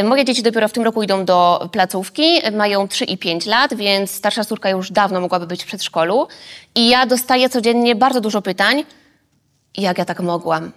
Y, 0.00 0.04
moje 0.04 0.24
dzieci 0.24 0.42
dopiero 0.42 0.68
w 0.68 0.72
tym 0.72 0.82
roku 0.82 1.02
idą 1.02 1.24
do 1.24 1.68
placówki, 1.72 2.40
mają 2.52 2.88
3 2.88 3.04
i 3.04 3.18
5 3.18 3.46
lat, 3.46 3.74
więc 3.74 4.10
starsza 4.10 4.44
córka 4.44 4.70
już 4.70 4.90
dawno 4.90 5.20
mogłaby 5.20 5.46
być 5.46 5.62
w 5.62 5.66
przedszkolu. 5.66 6.28
I 6.74 6.88
ja 6.88 7.06
dostaję 7.06 7.48
codziennie 7.48 7.94
bardzo 7.94 8.20
dużo 8.20 8.42
pytań, 8.42 8.84
jak 9.76 9.98
ja 9.98 10.04
tak 10.04 10.20
mogłam, 10.20 10.72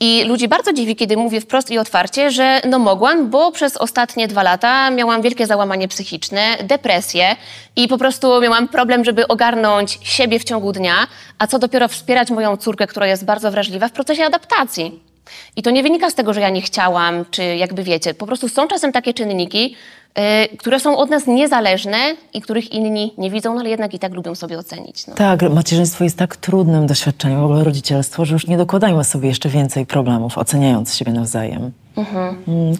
i 0.00 0.24
ludzi 0.24 0.48
bardzo 0.48 0.72
dziwi, 0.72 0.96
kiedy 0.96 1.16
mówię 1.16 1.40
wprost 1.40 1.70
i 1.70 1.78
otwarcie, 1.78 2.30
że 2.30 2.60
no 2.68 2.78
mogłam, 2.78 3.30
bo 3.30 3.52
przez 3.52 3.76
ostatnie 3.76 4.28
dwa 4.28 4.42
lata 4.42 4.90
miałam 4.90 5.22
wielkie 5.22 5.46
załamanie 5.46 5.88
psychiczne, 5.88 6.56
depresję 6.64 7.36
i 7.76 7.88
po 7.88 7.98
prostu 7.98 8.40
miałam 8.40 8.68
problem, 8.68 9.04
żeby 9.04 9.28
ogarnąć 9.28 9.98
siebie 10.02 10.38
w 10.38 10.44
ciągu 10.44 10.72
dnia, 10.72 11.06
a 11.38 11.46
co 11.46 11.58
dopiero 11.58 11.88
wspierać 11.88 12.30
moją 12.30 12.56
córkę, 12.56 12.86
która 12.86 13.06
jest 13.06 13.24
bardzo 13.24 13.50
wrażliwa 13.50 13.88
w 13.88 13.92
procesie 13.92 14.24
adaptacji. 14.24 15.07
I 15.56 15.62
to 15.62 15.70
nie 15.70 15.82
wynika 15.82 16.10
z 16.10 16.14
tego, 16.14 16.32
że 16.32 16.40
ja 16.40 16.50
nie 16.50 16.62
chciałam, 16.62 17.24
czy 17.30 17.56
jakby 17.56 17.82
wiecie, 17.82 18.14
po 18.14 18.26
prostu 18.26 18.48
są 18.48 18.68
czasem 18.68 18.92
takie 18.92 19.14
czynniki, 19.14 19.76
Y, 20.18 20.56
które 20.56 20.80
są 20.80 20.96
od 20.96 21.10
nas 21.10 21.26
niezależne 21.26 21.98
i 22.34 22.40
których 22.40 22.72
inni 22.72 23.14
nie 23.18 23.30
widzą, 23.30 23.54
no 23.54 23.60
ale 23.60 23.70
jednak 23.70 23.94
i 23.94 23.98
tak 23.98 24.14
lubią 24.14 24.34
sobie 24.34 24.58
ocenić. 24.58 25.06
No. 25.06 25.14
Tak, 25.14 25.42
macierzyństwo 25.42 26.04
jest 26.04 26.16
tak 26.16 26.36
trudnym 26.36 26.86
doświadczeniem, 26.86 27.40
w 27.40 27.44
ogóle 27.44 27.64
rodzicielstwo, 27.64 28.24
że 28.24 28.32
już 28.32 28.46
nie 28.46 28.56
dokładajmy 28.56 29.04
sobie 29.04 29.28
jeszcze 29.28 29.48
więcej 29.48 29.86
problemów, 29.86 30.38
oceniając 30.38 30.94
siebie 30.94 31.12
nawzajem. 31.12 31.72
Mhm. 31.96 32.42
Mm. 32.48 32.76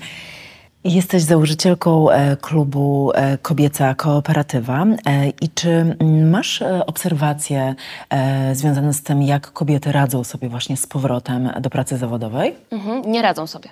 Jesteś 0.84 1.22
założycielką 1.22 2.10
e, 2.10 2.36
klubu 2.36 3.12
e, 3.14 3.38
Kobieca 3.38 3.94
Kooperatywa. 3.94 4.86
E, 5.06 5.28
I 5.40 5.48
czy 5.54 5.70
mm, 5.70 6.30
masz 6.30 6.62
obserwacje 6.86 7.74
związane 8.52 8.94
z 8.94 9.02
tym, 9.02 9.22
jak 9.22 9.52
kobiety 9.52 9.92
radzą 9.92 10.24
sobie 10.24 10.48
właśnie 10.48 10.76
z 10.76 10.86
powrotem 10.86 11.50
do 11.60 11.70
pracy 11.70 11.96
zawodowej? 11.96 12.54
Mhm, 12.70 13.12
nie 13.12 13.22
radzą 13.22 13.46
sobie. 13.46 13.70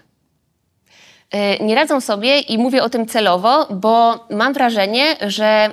Nie 1.60 1.75
radzą 1.75 2.00
sobie 2.00 2.38
i 2.40 2.58
mówię 2.58 2.82
o 2.82 2.88
tym 2.88 3.06
celowo, 3.06 3.66
bo 3.70 4.25
mam 4.30 4.52
wrażenie, 4.52 5.16
że 5.26 5.70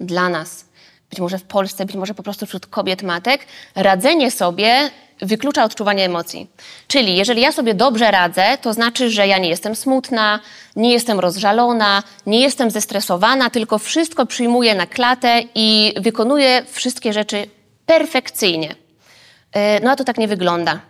dla 0.00 0.28
nas, 0.28 0.64
być 1.10 1.20
może 1.20 1.38
w 1.38 1.42
Polsce, 1.42 1.86
być 1.86 1.96
może 1.96 2.14
po 2.14 2.22
prostu 2.22 2.46
wśród 2.46 2.66
kobiet, 2.66 3.02
matek, 3.02 3.46
radzenie 3.74 4.30
sobie 4.30 4.90
wyklucza 5.22 5.64
odczuwanie 5.64 6.04
emocji. 6.04 6.46
Czyli 6.88 7.16
jeżeli 7.16 7.40
ja 7.40 7.52
sobie 7.52 7.74
dobrze 7.74 8.10
radzę, 8.10 8.58
to 8.62 8.72
znaczy, 8.72 9.10
że 9.10 9.26
ja 9.26 9.38
nie 9.38 9.48
jestem 9.48 9.76
smutna, 9.76 10.40
nie 10.76 10.92
jestem 10.92 11.20
rozżalona, 11.20 12.02
nie 12.26 12.40
jestem 12.40 12.70
zestresowana, 12.70 13.50
tylko 13.50 13.78
wszystko 13.78 14.26
przyjmuję 14.26 14.74
na 14.74 14.86
klatę 14.86 15.42
i 15.54 15.94
wykonuję 15.96 16.62
wszystkie 16.70 17.12
rzeczy 17.12 17.46
perfekcyjnie. 17.86 18.70
Y, 18.70 19.80
no 19.82 19.90
a 19.90 19.96
to 19.96 20.04
tak 20.04 20.18
nie 20.18 20.28
wygląda. 20.28 20.80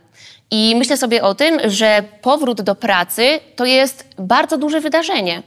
I 0.50 0.74
myślę 0.76 0.96
sobie 0.96 1.22
o 1.22 1.34
tym, 1.34 1.58
że 1.64 2.02
powrót 2.22 2.62
do 2.62 2.74
pracy 2.74 3.40
to 3.56 3.64
jest 3.64 4.04
bardzo 4.18 4.58
duże 4.58 4.80
wydarzenie. 4.80 5.42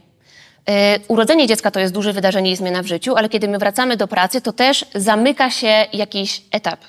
E, 0.70 1.00
urodzenie 1.08 1.48
dziecka 1.48 1.72
to 1.72 1.80
jest 1.80 1.94
duże 1.94 2.14
wydarzenie 2.14 2.52
i 2.52 2.56
zmiana 2.56 2.84
w 2.84 2.86
życiu, 2.86 3.16
ale 3.16 3.30
kiedy 3.30 3.48
my 3.48 3.58
wracamy 3.58 3.98
do 3.98 4.08
pracy, 4.08 4.42
to 4.42 4.54
też 4.54 4.86
zamyka 4.96 5.50
się 5.50 5.86
jakiś 5.94 6.42
etap. 6.52 6.80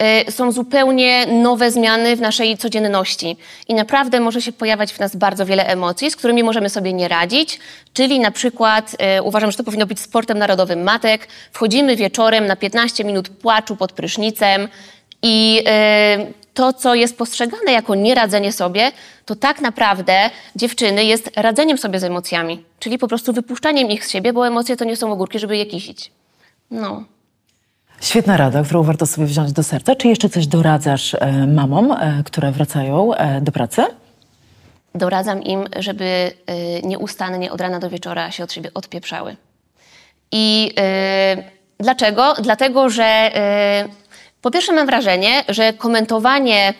E, 0.00 0.32
są 0.32 0.52
zupełnie 0.52 1.26
nowe 1.26 1.70
zmiany 1.70 2.16
w 2.16 2.20
naszej 2.20 2.58
codzienności 2.58 3.36
i 3.68 3.74
naprawdę 3.74 4.20
może 4.20 4.42
się 4.42 4.52
pojawiać 4.52 4.92
w 4.92 4.98
nas 4.98 5.16
bardzo 5.16 5.46
wiele 5.46 5.66
emocji, 5.66 6.10
z 6.10 6.16
którymi 6.16 6.42
możemy 6.42 6.68
sobie 6.68 6.92
nie 6.92 7.08
radzić, 7.08 7.58
czyli 7.92 8.20
na 8.20 8.30
przykład 8.30 8.96
e, 8.98 9.22
uważam, 9.22 9.50
że 9.50 9.56
to 9.56 9.64
powinno 9.64 9.86
być 9.86 10.00
sportem 10.00 10.38
narodowym 10.38 10.82
matek. 10.82 11.28
Wchodzimy 11.52 11.96
wieczorem 11.96 12.46
na 12.46 12.56
15 12.56 13.04
minut 13.04 13.28
płaczu 13.28 13.76
pod 13.76 13.92
prysznicem 13.92 14.68
i 15.22 15.64
to, 16.54 16.72
co 16.72 16.94
jest 16.94 17.18
postrzegane 17.18 17.72
jako 17.72 17.94
nieradzenie 17.94 18.52
sobie, 18.52 18.92
to 19.24 19.36
tak 19.36 19.60
naprawdę 19.60 20.30
dziewczyny 20.56 21.04
jest 21.04 21.30
radzeniem 21.36 21.78
sobie 21.78 22.00
z 22.00 22.04
emocjami, 22.04 22.64
czyli 22.78 22.98
po 22.98 23.08
prostu 23.08 23.32
wypuszczaniem 23.32 23.90
ich 23.90 24.06
z 24.06 24.10
siebie, 24.10 24.32
bo 24.32 24.46
emocje 24.46 24.76
to 24.76 24.84
nie 24.84 24.96
są 24.96 25.12
ogórki, 25.12 25.38
żeby 25.38 25.56
je 25.56 25.66
kisić. 25.66 26.10
No. 26.70 27.04
Świetna 28.00 28.36
rada, 28.36 28.62
którą 28.62 28.82
warto 28.82 29.06
sobie 29.06 29.26
wziąć 29.26 29.52
do 29.52 29.62
serca. 29.62 29.96
Czy 29.96 30.08
jeszcze 30.08 30.28
coś 30.28 30.46
doradzasz 30.46 31.14
e, 31.14 31.46
mamom, 31.46 31.92
e, 31.92 32.22
które 32.26 32.52
wracają 32.52 33.14
e, 33.14 33.40
do 33.40 33.52
pracy? 33.52 33.82
Doradzam 34.94 35.42
im, 35.42 35.64
żeby 35.78 36.30
nieustannie 36.82 37.52
od 37.52 37.60
rana 37.60 37.78
do 37.78 37.90
wieczora 37.90 38.30
się 38.30 38.44
od 38.44 38.52
siebie 38.52 38.70
odpieprzały. 38.74 39.36
I 40.32 40.74
dlaczego? 41.78 42.34
Dlatego, 42.42 42.88
że 42.88 43.30
po 44.42 44.50
pierwsze 44.50 44.72
mam 44.72 44.86
wrażenie, 44.86 45.44
że 45.48 45.72
komentowanie 45.72 46.74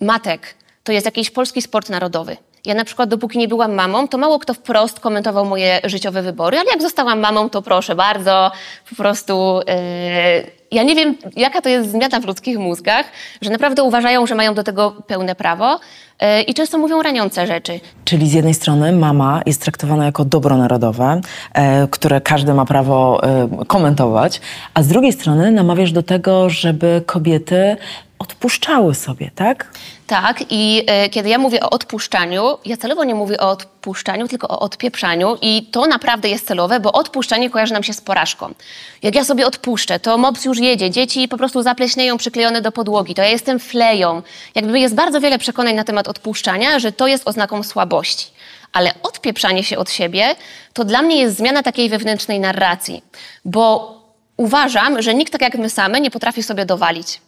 matek 0.00 0.54
to 0.84 0.92
jest 0.92 1.06
jakiś 1.06 1.30
polski 1.30 1.62
sport 1.62 1.90
narodowy. 1.90 2.36
Ja 2.64 2.74
na 2.74 2.84
przykład 2.84 3.08
dopóki 3.08 3.38
nie 3.38 3.48
byłam 3.48 3.74
mamą, 3.74 4.08
to 4.08 4.18
mało 4.18 4.38
kto 4.38 4.54
wprost 4.54 5.00
komentował 5.00 5.44
moje 5.44 5.80
życiowe 5.84 6.22
wybory, 6.22 6.58
ale 6.58 6.70
jak 6.70 6.82
zostałam 6.82 7.20
mamą, 7.20 7.50
to 7.50 7.62
proszę 7.62 7.94
bardzo, 7.94 8.50
po 8.90 8.96
prostu 8.96 9.60
yy, 9.66 10.61
ja 10.72 10.82
nie 10.82 10.94
wiem, 10.94 11.16
jaka 11.36 11.60
to 11.60 11.68
jest 11.68 11.90
zmiana 11.90 12.20
w 12.20 12.26
ludzkich 12.26 12.58
mózgach, 12.58 13.06
że 13.42 13.50
naprawdę 13.50 13.82
uważają, 13.82 14.26
że 14.26 14.34
mają 14.34 14.54
do 14.54 14.62
tego 14.62 14.90
pełne 15.06 15.34
prawo 15.34 15.80
yy, 16.20 16.42
i 16.42 16.54
często 16.54 16.78
mówią 16.78 17.02
raniące 17.02 17.46
rzeczy. 17.46 17.80
Czyli 18.04 18.28
z 18.28 18.32
jednej 18.32 18.54
strony 18.54 18.92
mama 18.92 19.42
jest 19.46 19.62
traktowana 19.62 20.04
jako 20.04 20.24
dobro 20.24 20.56
narodowe, 20.56 21.20
e, 21.54 21.88
które 21.90 22.20
każdy 22.20 22.54
ma 22.54 22.64
prawo 22.64 23.20
e, 23.22 23.48
komentować, 23.66 24.40
a 24.74 24.82
z 24.82 24.88
drugiej 24.88 25.12
strony 25.12 25.50
namawiasz 25.50 25.92
do 25.92 26.02
tego, 26.02 26.50
żeby 26.50 27.02
kobiety 27.06 27.76
odpuszczały 28.22 28.94
sobie, 28.94 29.30
tak? 29.34 29.72
Tak, 30.06 30.44
i 30.50 30.82
y, 31.06 31.08
kiedy 31.10 31.28
ja 31.28 31.38
mówię 31.38 31.60
o 31.60 31.70
odpuszczaniu, 31.70 32.58
ja 32.64 32.76
celowo 32.76 33.04
nie 33.04 33.14
mówię 33.14 33.40
o 33.40 33.50
odpuszczaniu, 33.50 34.28
tylko 34.28 34.48
o 34.48 34.60
odpieprzaniu 34.60 35.36
i 35.42 35.66
to 35.72 35.86
naprawdę 35.86 36.28
jest 36.28 36.46
celowe, 36.46 36.80
bo 36.80 36.92
odpuszczanie 36.92 37.50
kojarzy 37.50 37.72
nam 37.72 37.82
się 37.82 37.92
z 37.92 38.00
porażką. 38.00 38.54
Jak 39.02 39.14
ja 39.14 39.24
sobie 39.24 39.46
odpuszczę, 39.46 40.00
to 40.00 40.18
mops 40.18 40.44
już 40.44 40.58
jedzie, 40.58 40.90
dzieci 40.90 41.28
po 41.28 41.36
prostu 41.36 41.62
zapleśnieją 41.62 42.16
przyklejone 42.16 42.60
do 42.60 42.72
podłogi, 42.72 43.14
to 43.14 43.22
ja 43.22 43.28
jestem 43.28 43.58
fleją. 43.58 44.22
Jakby 44.54 44.80
jest 44.80 44.94
bardzo 44.94 45.20
wiele 45.20 45.38
przekonań 45.38 45.74
na 45.74 45.84
temat 45.84 46.08
odpuszczania, 46.08 46.78
że 46.78 46.92
to 46.92 47.06
jest 47.06 47.28
oznaką 47.28 47.62
słabości. 47.62 48.26
Ale 48.72 48.90
odpieprzanie 49.02 49.64
się 49.64 49.78
od 49.78 49.90
siebie 49.90 50.34
to 50.72 50.84
dla 50.84 51.02
mnie 51.02 51.16
jest 51.20 51.36
zmiana 51.36 51.62
takiej 51.62 51.88
wewnętrznej 51.88 52.40
narracji, 52.40 53.02
bo 53.44 53.94
uważam, 54.36 55.02
że 55.02 55.14
nikt 55.14 55.32
tak 55.32 55.42
jak 55.42 55.54
my 55.54 55.70
same 55.70 56.00
nie 56.00 56.10
potrafi 56.10 56.42
sobie 56.42 56.66
dowalić. 56.66 57.20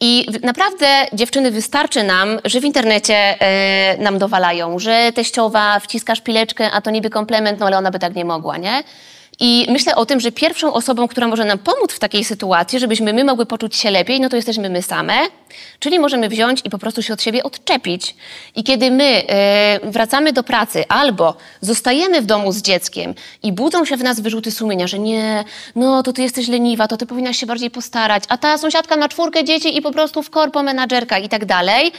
I 0.00 0.26
naprawdę 0.42 0.86
dziewczyny 1.12 1.50
wystarczy 1.50 2.02
nam, 2.02 2.38
że 2.44 2.60
w 2.60 2.64
internecie 2.64 3.14
e, 3.14 3.96
nam 3.98 4.18
dowalają, 4.18 4.78
że 4.78 5.12
teściowa 5.14 5.80
wciska 5.80 6.14
szpileczkę, 6.14 6.70
a 6.70 6.80
to 6.80 6.90
niby 6.90 7.10
komplement, 7.10 7.60
no 7.60 7.66
ale 7.66 7.78
ona 7.78 7.90
by 7.90 7.98
tak 7.98 8.14
nie 8.14 8.24
mogła, 8.24 8.56
nie? 8.56 8.82
I 9.40 9.66
myślę 9.68 9.94
o 9.96 10.06
tym, 10.06 10.20
że 10.20 10.32
pierwszą 10.32 10.72
osobą, 10.72 11.08
która 11.08 11.28
może 11.28 11.44
nam 11.44 11.58
pomóc 11.58 11.92
w 11.92 11.98
takiej 11.98 12.24
sytuacji, 12.24 12.78
żebyśmy 12.78 13.12
my 13.12 13.24
mogły 13.24 13.46
poczuć 13.46 13.76
się 13.76 13.90
lepiej, 13.90 14.20
no 14.20 14.28
to 14.28 14.36
jesteśmy 14.36 14.70
my 14.70 14.82
same, 14.82 15.14
czyli 15.78 15.98
możemy 15.98 16.28
wziąć 16.28 16.60
i 16.64 16.70
po 16.70 16.78
prostu 16.78 17.02
się 17.02 17.14
od 17.14 17.22
siebie 17.22 17.42
odczepić. 17.42 18.16
I 18.56 18.64
kiedy 18.64 18.90
my 18.90 19.22
y, 19.84 19.90
wracamy 19.90 20.32
do 20.32 20.42
pracy 20.42 20.84
albo 20.88 21.36
zostajemy 21.60 22.22
w 22.22 22.26
domu 22.26 22.52
z 22.52 22.62
dzieckiem 22.62 23.14
i 23.42 23.52
budzą 23.52 23.84
się 23.84 23.96
w 23.96 24.02
nas 24.02 24.20
wyrzuty 24.20 24.50
sumienia, 24.50 24.86
że 24.86 24.98
nie, 24.98 25.44
no 25.76 26.02
to 26.02 26.12
ty 26.12 26.22
jesteś 26.22 26.48
leniwa, 26.48 26.88
to 26.88 26.96
ty 26.96 27.06
powinnaś 27.06 27.36
się 27.36 27.46
bardziej 27.46 27.70
postarać, 27.70 28.24
a 28.28 28.38
ta 28.38 28.58
sąsiadka 28.58 28.96
ma 28.96 29.08
czwórkę 29.08 29.44
dzieci 29.44 29.76
i 29.76 29.82
po 29.82 29.92
prostu 29.92 30.22
w 30.22 30.30
korpo 30.30 30.62
menadżerka 30.62 31.18
i 31.18 31.28
tak 31.28 31.44
dalej, 31.44 31.92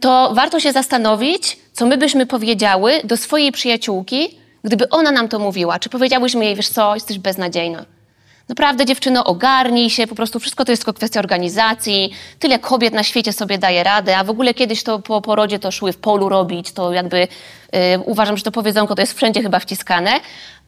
to 0.00 0.30
warto 0.34 0.60
się 0.60 0.72
zastanowić, 0.72 1.58
co 1.72 1.86
my 1.86 1.96
byśmy 1.96 2.26
powiedziały 2.26 3.00
do 3.04 3.16
swojej 3.16 3.52
przyjaciółki, 3.52 4.43
Gdyby 4.64 4.88
ona 4.88 5.12
nam 5.12 5.28
to 5.28 5.38
mówiła, 5.38 5.78
czy 5.78 5.88
powiedziałyśmy 5.88 6.44
jej, 6.44 6.56
wiesz 6.56 6.68
co, 6.68 6.94
jesteś 6.94 7.18
beznadziejna. 7.18 7.84
Naprawdę, 8.48 8.86
dziewczyno, 8.86 9.24
ogarnij 9.24 9.90
się, 9.90 10.06
po 10.06 10.14
prostu 10.14 10.40
wszystko 10.40 10.64
to 10.64 10.72
jest 10.72 10.82
tylko 10.82 10.92
kwestia 10.92 11.20
organizacji. 11.20 12.12
Tyle 12.38 12.58
kobiet 12.58 12.94
na 12.94 13.02
świecie 13.02 13.32
sobie 13.32 13.58
daje 13.58 13.84
radę, 13.84 14.18
a 14.18 14.24
w 14.24 14.30
ogóle 14.30 14.54
kiedyś 14.54 14.82
to 14.82 14.98
po 14.98 15.20
porodzie 15.20 15.58
to 15.58 15.70
szły 15.70 15.92
w 15.92 15.96
polu 15.96 16.28
robić, 16.28 16.72
to 16.72 16.92
jakby 16.92 17.18
yy, 17.18 17.78
uważam, 18.04 18.36
że 18.36 18.42
to 18.42 18.52
powiedzonko 18.52 18.94
to 18.94 19.02
jest 19.02 19.16
wszędzie 19.16 19.42
chyba 19.42 19.58
wciskane. 19.58 20.10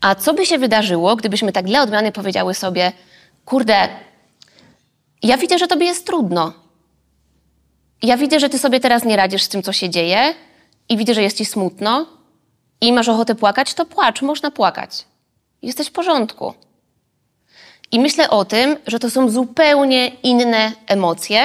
A 0.01 0.15
co 0.15 0.35
by 0.35 0.47
się 0.47 0.59
wydarzyło, 0.59 1.17
gdybyśmy 1.17 1.53
tak 1.53 1.65
dla 1.65 1.83
odmiany 1.83 2.13
powiedziały 2.13 2.55
sobie, 2.55 2.93
kurde, 3.45 3.89
ja 5.23 5.37
widzę, 5.37 5.59
że 5.59 5.67
tobie 5.67 5.87
jest 5.87 6.07
trudno. 6.07 6.53
Ja 8.03 8.17
widzę, 8.17 8.41
że 8.41 8.49
ty 8.49 8.59
sobie 8.59 8.81
teraz 8.81 9.05
nie 9.05 9.17
radzisz 9.17 9.43
z 9.43 9.49
tym, 9.49 9.63
co 9.63 9.73
się 9.73 9.91
dzieje 9.91 10.35
i 10.89 10.97
widzę, 10.97 11.15
że 11.15 11.23
jest 11.23 11.39
ci 11.39 11.45
smutno 11.45 12.16
i 12.81 12.93
masz 12.93 13.09
ochotę 13.09 13.35
płakać, 13.35 13.75
to 13.75 13.87
płacz, 13.87 14.23
można 14.23 14.51
płakać. 14.51 15.05
Jesteś 15.63 15.89
w 15.89 15.93
porządku. 15.93 16.55
I 17.93 18.01
myślę 18.01 18.31
o 18.31 18.45
tym, 18.45 18.77
że 18.87 18.99
to 18.99 19.11
są 19.11 19.31
zupełnie 19.31 20.09
inne 20.09 20.73
emocje, 20.87 21.43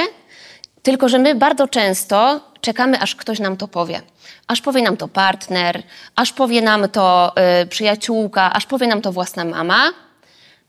tylko 0.81 1.09
że 1.09 1.19
my 1.19 1.35
bardzo 1.35 1.67
często 1.67 2.41
czekamy, 2.61 3.00
aż 3.00 3.15
ktoś 3.15 3.39
nam 3.39 3.57
to 3.57 3.67
powie. 3.67 4.01
Aż 4.47 4.61
powie 4.61 4.81
nam 4.81 4.97
to 4.97 5.07
partner, 5.07 5.83
aż 6.15 6.33
powie 6.33 6.61
nam 6.61 6.89
to 6.89 7.33
y, 7.61 7.67
przyjaciółka, 7.67 8.53
aż 8.53 8.65
powie 8.65 8.88
nam 8.88 9.01
to 9.01 9.11
własna 9.11 9.45
mama. 9.45 9.89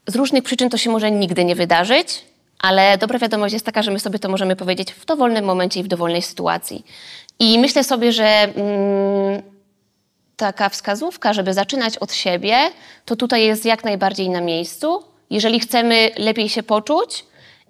Z 0.07 0.17
różnych 0.17 0.45
przyczyn 0.45 0.71
to 0.71 0.79
się 0.79 0.91
może 0.91 1.11
nigdy 1.11 1.45
nie 1.45 1.55
wydarzyć, 1.55 2.25
ale 2.59 2.99
dobra 2.99 3.19
wiadomość 3.19 3.53
jest 3.53 3.67
taka, 3.67 3.83
że 3.83 3.91
my 3.91 4.01
sobie 4.01 4.19
to 4.19 4.29
możemy 4.29 4.57
powiedzieć 4.57 4.93
w 4.93 5.05
dowolnym 5.05 5.45
momencie 5.45 5.81
i 5.81 5.83
w 5.83 5.89
dowolnej 5.89 6.23
sytuacji. 6.23 6.85
I 7.39 7.59
myślę 7.59 7.85
sobie, 7.85 8.13
że 8.13 8.25
mm, 8.25 9.43
taka 10.43 10.69
wskazówka, 10.69 11.33
żeby 11.33 11.55
zaczynać 11.55 11.99
od 11.99 12.13
siebie, 12.13 12.57
to 13.05 13.17
tutaj 13.17 13.45
jest 13.45 13.65
jak 13.65 13.85
najbardziej 13.85 14.31
na 14.31 14.41
miejscu. 14.41 15.03
Jeżeli 15.31 15.61
chcemy 15.61 16.11
lepiej 16.19 16.49
się 16.49 16.63
poczuć 16.63 17.25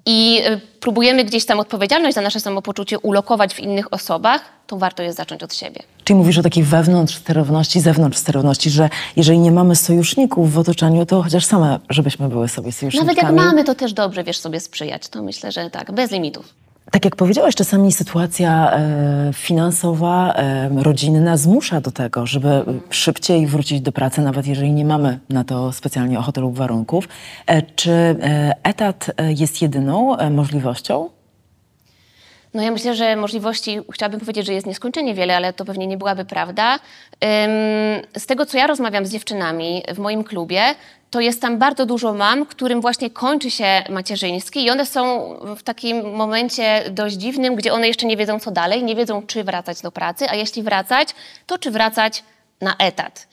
i 0.06 0.42
y, 0.46 0.60
próbujemy 0.80 1.24
gdzieś 1.24 1.44
tam 1.46 1.60
odpowiedzialność 1.60 2.14
za 2.14 2.20
nasze 2.20 2.40
samopoczucie 2.40 2.98
ulokować 2.98 3.54
w 3.54 3.60
innych 3.60 3.92
osobach, 3.92 4.40
to 4.66 4.76
warto 4.76 5.02
jest 5.02 5.16
zacząć 5.16 5.42
od 5.42 5.54
siebie. 5.54 5.80
Czyli 6.04 6.16
mówisz 6.16 6.38
o 6.38 6.42
takiej 6.42 6.64
wewnątrz 6.64 7.16
sterowności, 7.16 7.80
zewnątrz 7.80 8.18
sterowności, 8.18 8.70
że 8.70 8.88
jeżeli 9.16 9.38
nie 9.38 9.52
mamy 9.52 9.76
sojuszników 9.76 10.52
w 10.52 10.58
otoczeniu, 10.58 11.06
to 11.06 11.22
chociaż 11.22 11.44
same, 11.44 11.78
żebyśmy 11.90 12.28
były 12.28 12.48
sobie 12.48 12.72
sojusznikami. 12.72 13.06
Nawet 13.06 13.22
jak 13.24 13.34
mamy, 13.34 13.64
to 13.64 13.74
też 13.74 13.92
dobrze, 13.92 14.24
wiesz, 14.24 14.38
sobie 14.38 14.60
sprzyjać. 14.60 15.08
To 15.08 15.22
myślę, 15.22 15.52
że 15.52 15.70
tak, 15.70 15.92
bez 15.92 16.10
limitów. 16.10 16.54
Tak 16.92 17.04
jak 17.04 17.16
powiedziałaś, 17.16 17.54
czasami 17.54 17.92
sytuacja 17.92 18.72
e, 18.72 19.30
finansowa, 19.34 20.34
e, 20.34 20.70
rodzinna 20.82 21.36
zmusza 21.36 21.80
do 21.80 21.90
tego, 21.90 22.26
żeby 22.26 22.64
szybciej 22.90 23.46
wrócić 23.46 23.80
do 23.80 23.92
pracy, 23.92 24.20
nawet 24.20 24.46
jeżeli 24.46 24.72
nie 24.72 24.84
mamy 24.84 25.18
na 25.28 25.44
to 25.44 25.72
specjalnie 25.72 26.18
ochoty 26.18 26.40
lub 26.40 26.56
warunków. 26.56 27.08
E, 27.46 27.62
czy 27.62 28.16
etat 28.62 29.10
jest 29.36 29.62
jedyną 29.62 30.16
możliwością? 30.30 31.10
No 32.54 32.62
ja 32.62 32.70
myślę, 32.70 32.94
że 32.94 33.16
możliwości, 33.16 33.78
chciałabym 33.92 34.20
powiedzieć, 34.20 34.46
że 34.46 34.52
jest 34.52 34.66
nieskończenie 34.66 35.14
wiele, 35.14 35.36
ale 35.36 35.52
to 35.52 35.64
pewnie 35.64 35.86
nie 35.86 35.96
byłaby 35.96 36.24
prawda. 36.24 36.78
Z 38.16 38.26
tego, 38.26 38.46
co 38.46 38.58
ja 38.58 38.66
rozmawiam 38.66 39.06
z 39.06 39.12
dziewczynami 39.12 39.82
w 39.94 39.98
moim 39.98 40.24
klubie, 40.24 40.62
to 41.12 41.20
jest 41.20 41.40
tam 41.40 41.58
bardzo 41.58 41.86
dużo 41.86 42.12
mam, 42.12 42.46
którym 42.46 42.80
właśnie 42.80 43.10
kończy 43.10 43.50
się 43.50 43.84
macierzyński 43.90 44.64
i 44.64 44.70
one 44.70 44.86
są 44.86 45.34
w 45.56 45.62
takim 45.62 46.14
momencie 46.14 46.84
dość 46.90 47.16
dziwnym, 47.16 47.54
gdzie 47.54 47.72
one 47.72 47.88
jeszcze 47.88 48.06
nie 48.06 48.16
wiedzą, 48.16 48.40
co 48.40 48.50
dalej, 48.50 48.84
nie 48.84 48.96
wiedzą, 48.96 49.22
czy 49.26 49.44
wracać 49.44 49.80
do 49.80 49.92
pracy, 49.92 50.30
a 50.30 50.34
jeśli 50.34 50.62
wracać, 50.62 51.08
to 51.46 51.58
czy 51.58 51.70
wracać 51.70 52.24
na 52.60 52.76
etat. 52.78 53.28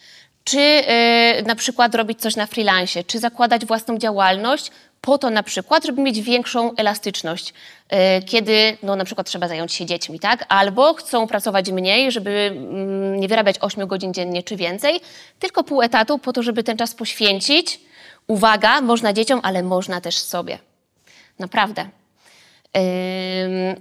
Czy 0.49 0.59
yy, 0.59 1.43
na 1.45 1.55
przykład 1.55 1.95
robić 1.95 2.21
coś 2.21 2.35
na 2.35 2.45
freelancie, 2.45 3.03
czy 3.03 3.19
zakładać 3.19 3.65
własną 3.65 3.97
działalność, 3.97 4.71
po 5.01 5.17
to 5.17 5.29
na 5.29 5.43
przykład, 5.43 5.85
żeby 5.85 6.01
mieć 6.01 6.21
większą 6.21 6.75
elastyczność, 6.75 7.53
y, 7.53 8.23
kiedy 8.25 8.77
no, 8.83 8.95
na 8.95 9.05
przykład 9.05 9.27
trzeba 9.27 9.47
zająć 9.47 9.73
się 9.73 9.85
dziećmi, 9.85 10.19
tak? 10.19 10.45
Albo 10.49 10.93
chcą 10.93 11.27
pracować 11.27 11.71
mniej, 11.71 12.11
żeby 12.11 12.29
mm, 12.29 13.19
nie 13.19 13.27
wyrabiać 13.27 13.55
8 13.61 13.87
godzin 13.87 14.13
dziennie 14.13 14.43
czy 14.43 14.55
więcej, 14.55 14.99
tylko 15.39 15.63
pół 15.63 15.81
etatu 15.81 16.19
po 16.19 16.33
to, 16.33 16.43
żeby 16.43 16.63
ten 16.63 16.77
czas 16.77 16.95
poświęcić. 16.95 17.79
Uwaga, 18.27 18.81
można 18.81 19.13
dzieciom, 19.13 19.39
ale 19.43 19.63
można 19.63 20.01
też 20.01 20.17
sobie. 20.17 20.59
Naprawdę. 21.39 21.98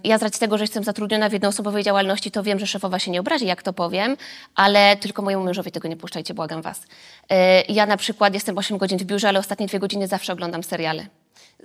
Ja 0.05 0.19
z 0.19 0.23
racji 0.23 0.41
tego, 0.41 0.59
że 0.59 0.65
jestem 0.65 0.85
zatrudniona 0.85 1.29
w 1.29 1.33
jednoosobowej 1.33 1.85
działalności, 1.85 2.31
to 2.31 2.43
wiem, 2.43 2.59
że 2.59 2.67
szefowa 2.67 2.99
się 2.99 3.11
nie 3.11 3.21
obrazi, 3.21 3.47
jak 3.47 3.63
to 3.63 3.73
powiem, 3.73 4.17
ale 4.55 4.97
tylko 4.97 5.23
mojemu 5.23 5.45
mężowi 5.45 5.73
tego 5.73 5.89
nie 5.89 5.97
puszczajcie, 5.97 6.35
błagam 6.35 6.63
was. 6.63 6.83
E, 7.31 7.63
ja 7.63 7.87
na 7.87 7.97
przykład 7.97 8.35
jestem 8.35 8.59
8 8.59 8.79
godzin 8.79 8.99
w 8.99 9.05
biurze, 9.05 9.29
ale 9.29 9.39
ostatnie 9.39 9.67
dwie 9.67 9.79
godziny 9.79 10.07
zawsze 10.07 10.33
oglądam 10.33 10.63
seriale. 10.63 11.07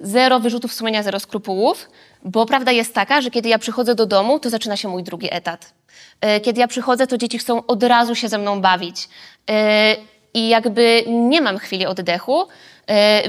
Zero 0.02 0.40
wyrzutów 0.40 0.74
sumienia, 0.74 1.04
zero 1.04 1.20
skrupułów, 1.20 1.90
bo 2.26 2.46
prawda 2.46 2.72
jest 2.72 2.94
taka, 2.94 3.22
że 3.22 3.32
kiedy 3.32 3.50
ja 3.50 3.60
przychodzę 3.60 3.96
do 3.96 4.06
domu, 4.06 4.40
to 4.40 4.50
zaczyna 4.50 4.78
się 4.78 4.88
mój 4.88 5.04
drugi 5.04 5.28
etat. 5.32 5.74
E, 6.22 6.40
kiedy 6.40 6.60
ja 6.60 6.68
przychodzę, 6.68 7.08
to 7.08 7.18
dzieci 7.18 7.38
chcą 7.38 7.66
od 7.66 7.84
razu 7.84 8.16
się 8.16 8.30
ze 8.30 8.38
mną 8.38 8.62
bawić. 8.62 9.10
E, 9.50 9.96
I 10.34 10.50
jakby 10.50 11.04
nie 11.08 11.42
mam 11.42 11.58
chwili 11.58 11.86
oddechu, 11.86 12.48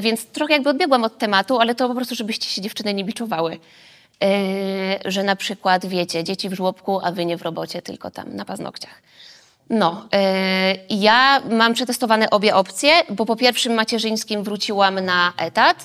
więc 0.00 0.26
trochę 0.26 0.52
jakby 0.52 0.70
odbiegłam 0.70 1.04
od 1.04 1.18
tematu, 1.18 1.60
ale 1.60 1.74
to 1.74 1.88
po 1.88 1.94
prostu, 1.94 2.14
żebyście 2.14 2.48
się 2.48 2.62
dziewczyny 2.62 2.94
nie 2.94 3.04
biczowały. 3.04 3.58
E, 4.22 5.10
że 5.10 5.22
na 5.22 5.36
przykład, 5.36 5.86
wiecie, 5.86 6.24
dzieci 6.24 6.48
w 6.48 6.54
żłobku, 6.54 7.00
a 7.02 7.12
wy 7.12 7.24
nie 7.24 7.36
w 7.36 7.42
robocie, 7.42 7.82
tylko 7.82 8.10
tam 8.10 8.36
na 8.36 8.44
paznokciach. 8.44 9.02
No, 9.70 10.08
e, 10.12 10.74
ja 10.90 11.42
mam 11.50 11.74
przetestowane 11.74 12.30
obie 12.30 12.54
opcje, 12.54 12.92
bo 13.10 13.26
po 13.26 13.36
pierwszym 13.36 13.74
macierzyńskim 13.74 14.42
wróciłam 14.42 15.00
na 15.00 15.32
etat. 15.36 15.84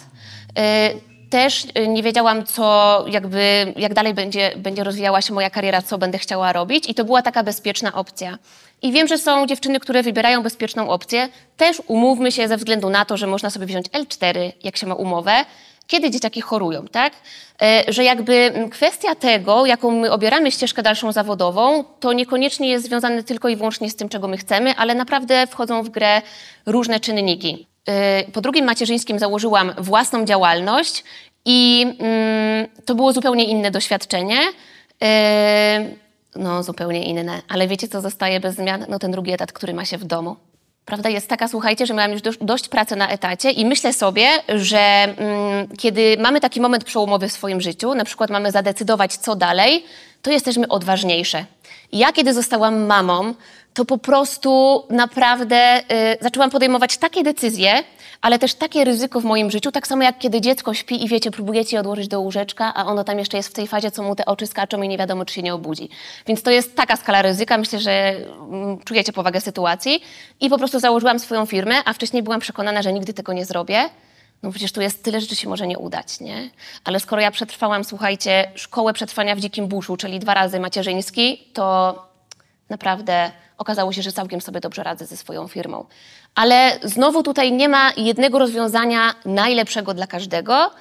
Też 1.30 1.68
y, 1.78 1.88
nie 1.88 2.04
wiedziałam, 2.04 2.46
co 2.46 3.06
jakby, 3.10 3.74
jak 3.76 3.94
dalej 3.94 4.14
będzie, 4.14 4.52
będzie 4.58 4.84
rozwijała 4.84 5.22
się 5.22 5.34
moja 5.34 5.50
kariera, 5.50 5.82
co 5.82 5.98
będę 5.98 6.18
chciała 6.18 6.54
robić 6.54 6.90
i 6.90 6.94
to 6.94 7.06
była 7.06 7.22
taka 7.22 7.44
bezpieczna 7.44 7.94
opcja. 7.94 8.38
I 8.82 8.92
wiem, 8.92 9.08
że 9.08 9.18
są 9.18 9.48
dziewczyny, 9.48 9.80
które 9.80 10.04
wybierają 10.04 10.44
bezpieczną 10.44 10.90
opcję. 10.90 11.30
Też 11.58 11.82
umówmy 11.88 12.32
się 12.32 12.48
ze 12.48 12.58
względu 12.58 12.90
na 12.90 13.06
to, 13.06 13.18
że 13.18 13.28
można 13.28 13.50
sobie 13.50 13.66
wziąć 13.66 13.88
L4, 13.90 14.52
jak 14.64 14.78
się 14.78 14.88
ma 14.88 14.96
umowę, 14.96 15.46
kiedy 15.88 16.12
dzieciaki 16.12 16.42
chorują, 16.42 16.88
tak? 16.88 17.14
E, 17.62 17.84
że 17.88 18.04
jakby 18.04 18.54
kwestia 18.72 19.16
tego, 19.16 19.66
jaką 19.66 19.92
my 19.92 20.12
obieramy 20.12 20.52
ścieżkę 20.52 20.84
dalszą 20.84 21.12
zawodową, 21.12 21.84
to 22.00 22.14
niekoniecznie 22.14 22.70
jest 22.70 22.86
związane 22.86 23.24
tylko 23.24 23.50
i 23.50 23.56
wyłącznie 23.56 23.90
z 23.90 23.96
tym, 23.96 24.10
czego 24.10 24.28
my 24.28 24.38
chcemy, 24.38 24.76
ale 24.76 24.96
naprawdę 24.96 25.48
wchodzą 25.48 25.84
w 25.84 25.90
grę 25.90 26.22
różne 26.66 27.00
czynniki. 27.00 27.68
E, 27.90 28.24
po 28.34 28.42
drugim 28.42 28.66
macierzyńskim 28.66 29.20
założyłam 29.20 29.74
własną 29.78 30.26
działalność 30.26 31.04
i 31.46 31.86
mm, 32.00 32.68
to 32.86 32.96
było 32.96 33.14
zupełnie 33.14 33.44
inne 33.44 33.72
doświadczenie. 33.72 34.38
E, 35.04 35.86
no, 36.36 36.64
zupełnie 36.64 37.04
inne. 37.06 37.42
Ale 37.50 37.68
wiecie, 37.68 37.88
co 37.88 38.02
zostaje 38.02 38.40
bez 38.40 38.56
zmian? 38.56 38.86
No, 38.90 39.00
ten 39.00 39.12
drugi 39.12 39.32
etat, 39.32 39.52
który 39.52 39.74
ma 39.74 39.86
się 39.86 39.98
w 39.98 40.04
domu. 40.04 40.36
Prawda 40.86 41.10
jest 41.10 41.28
taka, 41.28 41.48
słuchajcie, 41.48 41.86
że 41.86 41.94
miałam 41.94 42.12
już 42.12 42.22
dość 42.42 42.70
pracy 42.70 42.96
na 42.96 43.10
etacie 43.10 43.52
i 43.52 43.66
myślę 43.66 43.94
sobie, 43.94 44.28
że 44.48 44.80
mm, 44.80 45.68
kiedy 45.78 46.18
mamy 46.20 46.42
taki 46.42 46.62
moment 46.62 46.84
przełomowy 46.84 47.28
w 47.28 47.32
swoim 47.32 47.62
życiu, 47.62 47.96
na 47.96 48.06
przykład 48.06 48.30
mamy 48.30 48.52
zadecydować, 48.52 49.14
co 49.18 49.36
dalej, 49.36 49.84
to 50.22 50.32
jesteśmy 50.32 50.68
odważniejsze. 50.68 51.46
Ja, 51.92 52.14
kiedy 52.14 52.34
zostałam 52.34 52.86
mamą, 52.86 53.34
to 53.74 53.86
po 53.86 53.98
prostu 53.98 54.84
naprawdę 54.90 55.80
y, 55.80 55.84
zaczęłam 56.22 56.50
podejmować 56.50 56.98
takie 56.98 57.24
decyzje, 57.24 57.84
ale 58.22 58.40
też 58.40 58.54
takie 58.54 58.84
ryzyko 58.84 59.22
w 59.22 59.24
moim 59.24 59.52
życiu, 59.52 59.72
tak 59.72 59.88
samo 59.88 60.04
jak 60.04 60.20
kiedy 60.20 60.42
dziecko 60.42 60.74
śpi 60.74 61.04
i 61.04 61.08
wiecie, 61.08 61.32
próbujecie 61.32 61.76
je 61.76 61.80
odłożyć 61.80 62.08
do 62.08 62.22
łóżeczka, 62.22 62.74
a 62.76 62.86
ono 62.86 63.04
tam 63.04 63.20
jeszcze 63.20 63.38
jest 63.38 63.50
w 63.50 63.54
tej 63.54 63.68
fazie, 63.68 63.92
co 63.92 64.04
mu 64.04 64.16
te 64.16 64.26
oczy 64.26 64.48
skaczą 64.48 64.82
i 64.82 64.88
nie 64.88 64.98
wiadomo, 64.98 65.26
czy 65.26 65.34
się 65.34 65.42
nie 65.42 65.54
obudzi. 65.54 65.90
Więc 66.28 66.44
to 66.44 66.52
jest 66.52 66.76
taka 66.76 66.96
skala 66.96 67.22
ryzyka, 67.22 67.58
myślę, 67.58 67.80
że 67.80 67.92
mm, 67.92 68.80
czujecie 68.80 69.14
powagę 69.14 69.42
sytuacji 69.42 70.04
i 70.42 70.50
po 70.50 70.58
prostu 70.58 70.80
założyłam 70.80 71.20
swoją 71.20 71.46
firmę, 71.46 71.76
a 71.86 71.94
wcześniej 71.94 72.24
byłam 72.24 72.40
przekonana, 72.40 72.82
że 72.82 72.94
nigdy 72.94 73.14
tego 73.14 73.34
nie 73.34 73.46
zrobię. 73.46 73.90
No 74.44 74.52
przecież 74.52 74.72
tu 74.72 74.82
jest 74.82 75.04
tyle 75.04 75.22
rzeczy 75.22 75.36
się 75.36 75.50
może 75.50 75.68
nie 75.68 75.78
udać, 75.78 76.20
nie? 76.20 76.50
Ale 76.84 77.00
skoro 77.00 77.22
ja 77.22 77.32
przetrwałam, 77.32 77.84
słuchajcie, 77.84 78.52
szkołę 78.56 78.94
przetrwania 78.94 79.36
w 79.36 79.40
dzikim 79.40 79.68
buszu, 79.68 79.98
czyli 79.98 80.20
dwa 80.20 80.34
razy 80.34 80.60
macierzyński, 80.60 81.48
to 81.54 81.96
naprawdę 82.70 83.32
okazało 83.58 83.94
się, 83.94 84.02
że 84.02 84.12
całkiem 84.12 84.42
sobie 84.42 84.60
dobrze 84.60 84.84
radzę 84.84 85.06
ze 85.06 85.18
swoją 85.18 85.48
firmą. 85.48 85.86
Ale 86.36 86.80
znowu 86.84 87.24
tutaj 87.24 87.52
nie 87.52 87.70
ma 87.70 87.92
jednego 87.98 88.40
rozwiązania 88.40 89.16
najlepszego 89.26 89.94
dla 89.94 90.08
każdego. 90.08 90.72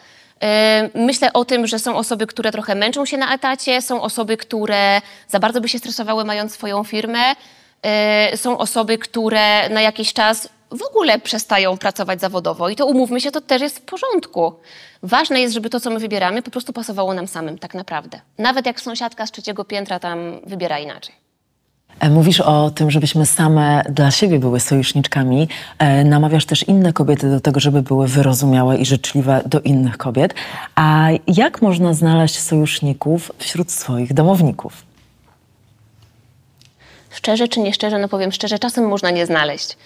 Myślę 0.94 1.32
o 1.32 1.44
tym, 1.44 1.66
że 1.66 1.78
są 1.78 1.96
osoby, 1.96 2.26
które 2.26 2.52
trochę 2.52 2.74
męczą 2.74 3.06
się 3.06 3.16
na 3.16 3.34
etacie, 3.34 3.82
są 3.82 4.02
osoby, 4.02 4.36
które 4.36 5.00
za 5.28 5.38
bardzo 5.38 5.60
by 5.60 5.68
się 5.68 5.78
stresowały 5.78 6.24
mając 6.24 6.52
swoją 6.52 6.84
firmę, 6.84 7.34
są 8.36 8.58
osoby, 8.58 8.98
które 8.98 9.68
na 9.68 9.80
jakiś 9.80 10.12
czas 10.12 10.48
w 10.70 10.82
ogóle 10.82 11.18
przestają 11.18 11.78
pracować 11.78 12.20
zawodowo 12.20 12.68
i 12.68 12.76
to 12.76 12.86
umówmy 12.86 13.20
się, 13.20 13.30
to 13.30 13.40
też 13.40 13.62
jest 13.62 13.78
w 13.78 13.82
porządku. 13.82 14.52
Ważne 15.02 15.40
jest, 15.40 15.54
żeby 15.54 15.70
to, 15.70 15.80
co 15.80 15.90
my 15.90 15.98
wybieramy, 15.98 16.42
po 16.42 16.50
prostu 16.50 16.72
pasowało 16.72 17.14
nam 17.14 17.28
samym, 17.28 17.58
tak 17.58 17.74
naprawdę. 17.74 18.20
Nawet 18.38 18.66
jak 18.66 18.80
sąsiadka 18.80 19.26
z 19.26 19.30
trzeciego 19.30 19.64
piętra 19.64 19.98
tam 19.98 20.18
wybiera 20.46 20.78
inaczej. 20.78 21.14
E, 22.00 22.10
mówisz 22.10 22.40
o 22.40 22.70
tym, 22.70 22.90
żebyśmy 22.90 23.26
same 23.26 23.82
dla 23.90 24.10
siebie 24.10 24.38
były 24.38 24.60
sojuszniczkami. 24.60 25.48
E, 25.78 26.04
namawiasz 26.04 26.46
też 26.46 26.62
inne 26.62 26.92
kobiety 26.92 27.30
do 27.30 27.40
tego, 27.40 27.60
żeby 27.60 27.82
były 27.82 28.08
wyrozumiałe 28.08 28.76
i 28.76 28.86
życzliwe 28.86 29.42
do 29.46 29.60
innych 29.60 29.96
kobiet. 29.96 30.34
A 30.74 31.08
jak 31.26 31.62
można 31.62 31.94
znaleźć 31.94 32.38
sojuszników 32.38 33.32
wśród 33.38 33.72
swoich 33.72 34.14
domowników? 34.14 34.72
Szczerze 37.10 37.48
czy 37.48 37.60
nieszczerze, 37.60 37.98
no 37.98 38.08
powiem 38.08 38.32
szczerze, 38.32 38.58
czasem 38.58 38.88
można 38.88 39.10
nie 39.10 39.26
znaleźć. 39.26 39.76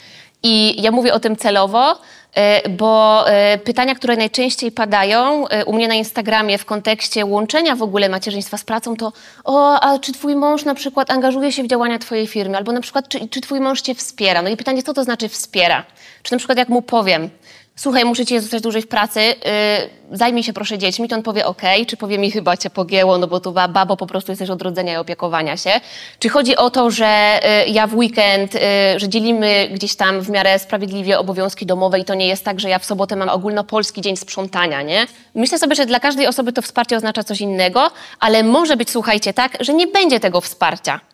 I 0.43 0.83
ja 0.83 0.91
mówię 0.91 1.15
o 1.15 1.21
tym 1.21 1.37
celowo, 1.37 1.99
e, 2.35 2.69
bo 2.69 3.25
e, 3.29 3.59
pytania, 3.59 3.95
które 3.95 4.17
najczęściej 4.17 4.73
padają 4.73 5.49
e, 5.49 5.65
u 5.65 5.73
mnie 5.73 5.89
na 5.89 5.95
Instagramie 5.95 6.59
w 6.59 6.65
kontekście 6.65 7.25
łączenia 7.27 7.77
w 7.77 7.83
ogóle 7.83 8.09
macierzyństwa 8.09 8.57
z 8.57 8.65
pracą, 8.65 8.97
to 8.97 9.13
o, 9.45 9.81
a 9.81 9.99
czy 9.99 10.13
twój 10.13 10.37
mąż 10.37 10.65
na 10.65 10.75
przykład 10.75 11.11
angażuje 11.11 11.53
się 11.53 11.63
w 11.63 11.67
działania 11.67 11.99
twojej 11.99 12.27
firmy, 12.27 12.57
albo 12.57 12.73
na 12.73 12.81
przykład 12.81 13.09
czy, 13.09 13.29
czy 13.29 13.41
twój 13.41 13.61
mąż 13.61 13.81
cię 13.81 13.95
wspiera? 13.95 14.43
No 14.43 14.49
i 14.49 14.57
pytanie, 14.57 14.83
co 14.83 14.95
to 14.95 15.05
znaczy 15.05 15.29
wspiera? 15.29 15.85
Czy 16.23 16.33
na 16.33 16.39
przykład 16.39 16.59
jak 16.59 16.69
mu 16.69 16.83
powiem, 16.83 17.31
słuchaj, 17.77 18.05
muszę 18.05 18.27
cię 18.27 18.41
zostać 18.41 18.63
dłużej 18.63 18.83
w 18.83 18.89
pracy, 18.89 19.21
yy, 19.21 20.17
zajmij 20.17 20.43
się 20.43 20.53
proszę 20.53 20.79
dziećmi, 20.79 21.09
to 21.09 21.17
on 21.17 21.23
powie 21.23 21.47
ok, 21.47 21.63
czy 21.87 21.97
powie 21.97 22.19
mi 22.19 22.31
chyba 22.31 22.57
cię 22.57 22.71
pogięło, 22.71 23.19
no 23.19 23.27
bo 23.27 23.41
tu 23.41 23.53
babo 23.53 23.97
po 23.97 24.07
prostu 24.07 24.33
jesteś 24.33 24.51
od 24.51 24.63
rodzenia 24.63 24.95
i 24.95 24.97
opiekowania 24.97 25.57
się. 25.57 25.71
Czy 26.19 26.29
chodzi 26.29 26.57
o 26.57 26.71
to, 26.71 26.91
że 26.91 27.41
yy, 27.67 27.73
ja 27.73 27.87
w 27.87 27.95
weekend, 27.95 28.55
yy, 28.55 28.61
że 28.97 29.09
dzielimy 29.09 29.69
gdzieś 29.73 29.97
tam 29.97 30.21
w 30.21 30.31
miarę 30.31 30.59
sprawiedliwie 30.59 31.19
obowiązki 31.19 31.67
domowe 31.67 31.99
i 31.99 32.05
to 32.05 32.15
nie 32.15 32.27
jest 32.27 32.45
tak, 32.45 32.61
że 32.61 32.69
ja 32.69 32.79
w 32.79 32.85
sobotę 32.85 33.17
mam 33.17 33.29
ogólnopolski 33.29 34.01
dzień 34.01 34.17
sprzątania, 34.17 34.83
nie? 34.83 35.07
Myślę 35.35 35.59
sobie, 35.59 35.75
że 35.75 35.87
dla 35.87 36.01
każdej 36.01 36.27
osoby 36.27 36.53
to 36.53 36.63
wsparcie 36.63 36.97
oznacza 36.97 37.25
coś 37.25 37.41
innego, 37.41 37.91
ale 38.21 38.43
może 38.43 38.77
być, 38.77 38.91
słuchajcie, 38.91 39.33
tak, 39.33 39.57
że 39.61 39.75
nie 39.75 39.87
będzie 39.87 40.21
tego 40.21 40.41
wsparcia. 40.41 41.12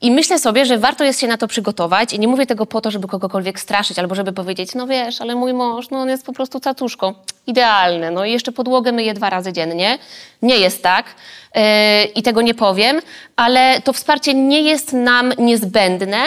I 0.00 0.10
myślę 0.10 0.38
sobie, 0.38 0.66
że 0.66 0.78
warto 0.78 1.04
jest 1.04 1.20
się 1.20 1.26
na 1.26 1.36
to 1.36 1.48
przygotować 1.48 2.12
i 2.12 2.18
nie 2.18 2.28
mówię 2.28 2.46
tego 2.46 2.66
po 2.66 2.80
to, 2.80 2.90
żeby 2.90 3.08
kogokolwiek 3.08 3.60
straszyć 3.60 3.98
albo 3.98 4.14
żeby 4.14 4.32
powiedzieć, 4.32 4.74
no 4.74 4.86
wiesz, 4.86 5.20
ale 5.20 5.34
mój 5.34 5.52
mąż, 5.54 5.90
no 5.90 5.98
on 5.98 6.08
jest 6.08 6.26
po 6.26 6.32
prostu 6.32 6.60
cacuszką. 6.60 7.14
Idealne, 7.46 8.10
no 8.10 8.24
i 8.24 8.32
jeszcze 8.32 8.52
podłogę 8.52 8.92
myję 8.92 9.14
dwa 9.14 9.30
razy 9.30 9.52
dziennie. 9.52 9.98
Nie 10.42 10.58
jest 10.58 10.82
tak 10.82 11.06
yy, 11.54 11.62
i 12.04 12.22
tego 12.22 12.42
nie 12.42 12.54
powiem, 12.54 13.00
ale 13.36 13.80
to 13.80 13.92
wsparcie 13.92 14.34
nie 14.34 14.62
jest 14.62 14.92
nam 14.92 15.32
niezbędne, 15.38 16.24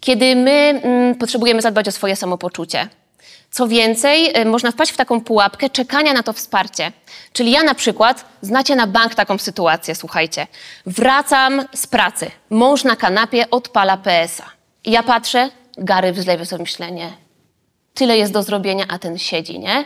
kiedy 0.00 0.36
my 0.36 0.80
mm, 0.82 1.14
potrzebujemy 1.14 1.62
zadbać 1.62 1.88
o 1.88 1.92
swoje 1.92 2.16
samopoczucie. 2.16 2.88
Co 3.50 3.68
więcej, 3.68 4.38
y, 4.38 4.44
można 4.44 4.70
wpaść 4.70 4.92
w 4.92 4.96
taką 4.96 5.20
pułapkę 5.20 5.70
czekania 5.70 6.12
na 6.12 6.22
to 6.22 6.32
wsparcie. 6.32 6.92
Czyli 7.32 7.50
ja 7.50 7.62
na 7.62 7.74
przykład, 7.74 8.24
znacie 8.42 8.76
na 8.76 8.86
bank 8.86 9.14
taką 9.14 9.38
sytuację, 9.38 9.94
słuchajcie. 9.94 10.46
Wracam 10.86 11.62
z 11.74 11.86
pracy, 11.86 12.30
mąż 12.50 12.84
na 12.84 12.96
kanapie 12.96 13.50
odpala 13.50 13.96
PS-a. 13.96 14.44
Ja 14.84 15.02
patrzę, 15.02 15.50
Gary 15.78 16.12
wyzlewa 16.12 16.44
sobie 16.44 16.62
myślenie. 16.62 17.12
Tyle 17.94 18.18
jest 18.18 18.32
do 18.32 18.42
zrobienia, 18.42 18.84
a 18.88 18.98
ten 18.98 19.18
siedzi, 19.18 19.58
nie? 19.58 19.84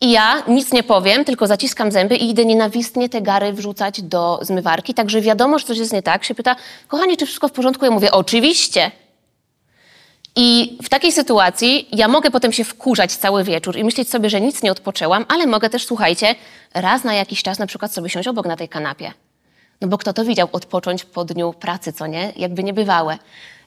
I 0.00 0.10
ja 0.10 0.42
nic 0.48 0.72
nie 0.72 0.82
powiem, 0.82 1.24
tylko 1.24 1.46
zaciskam 1.46 1.92
zęby 1.92 2.16
i 2.16 2.30
idę 2.30 2.44
nienawistnie 2.44 3.08
te 3.08 3.22
gary 3.22 3.52
wrzucać 3.52 4.02
do 4.02 4.38
zmywarki. 4.42 4.94
Także 4.94 5.20
wiadomo, 5.20 5.58
że 5.58 5.66
coś 5.66 5.78
jest 5.78 5.92
nie 5.92 6.02
tak. 6.02 6.24
Się 6.24 6.34
pyta, 6.34 6.56
kochanie, 6.88 7.16
czy 7.16 7.26
wszystko 7.26 7.48
w 7.48 7.52
porządku? 7.52 7.84
Ja 7.84 7.90
mówię, 7.90 8.12
oczywiście. 8.12 8.90
I 10.36 10.78
w 10.82 10.88
takiej 10.88 11.12
sytuacji 11.12 11.88
ja 11.92 12.08
mogę 12.08 12.30
potem 12.30 12.52
się 12.52 12.64
wkurzać 12.64 13.12
cały 13.12 13.44
wieczór 13.44 13.76
i 13.76 13.84
myśleć 13.84 14.10
sobie, 14.10 14.30
że 14.30 14.40
nic 14.40 14.62
nie 14.62 14.72
odpoczęłam, 14.72 15.24
ale 15.28 15.46
mogę 15.46 15.70
też, 15.70 15.86
słuchajcie, 15.86 16.34
raz 16.74 17.04
na 17.04 17.14
jakiś 17.14 17.42
czas 17.42 17.58
na 17.58 17.66
przykład 17.66 17.94
sobie 17.94 18.08
siąść 18.08 18.28
obok 18.28 18.46
na 18.46 18.56
tej 18.56 18.68
kanapie. 18.68 19.12
No 19.80 19.88
bo 19.88 19.98
kto 19.98 20.12
to 20.12 20.24
widział 20.24 20.48
odpocząć 20.52 21.04
po 21.04 21.24
dniu 21.24 21.52
pracy, 21.52 21.92
co 21.92 22.06
nie? 22.06 22.32
Jakby 22.36 22.62
niebywałe. 22.62 23.18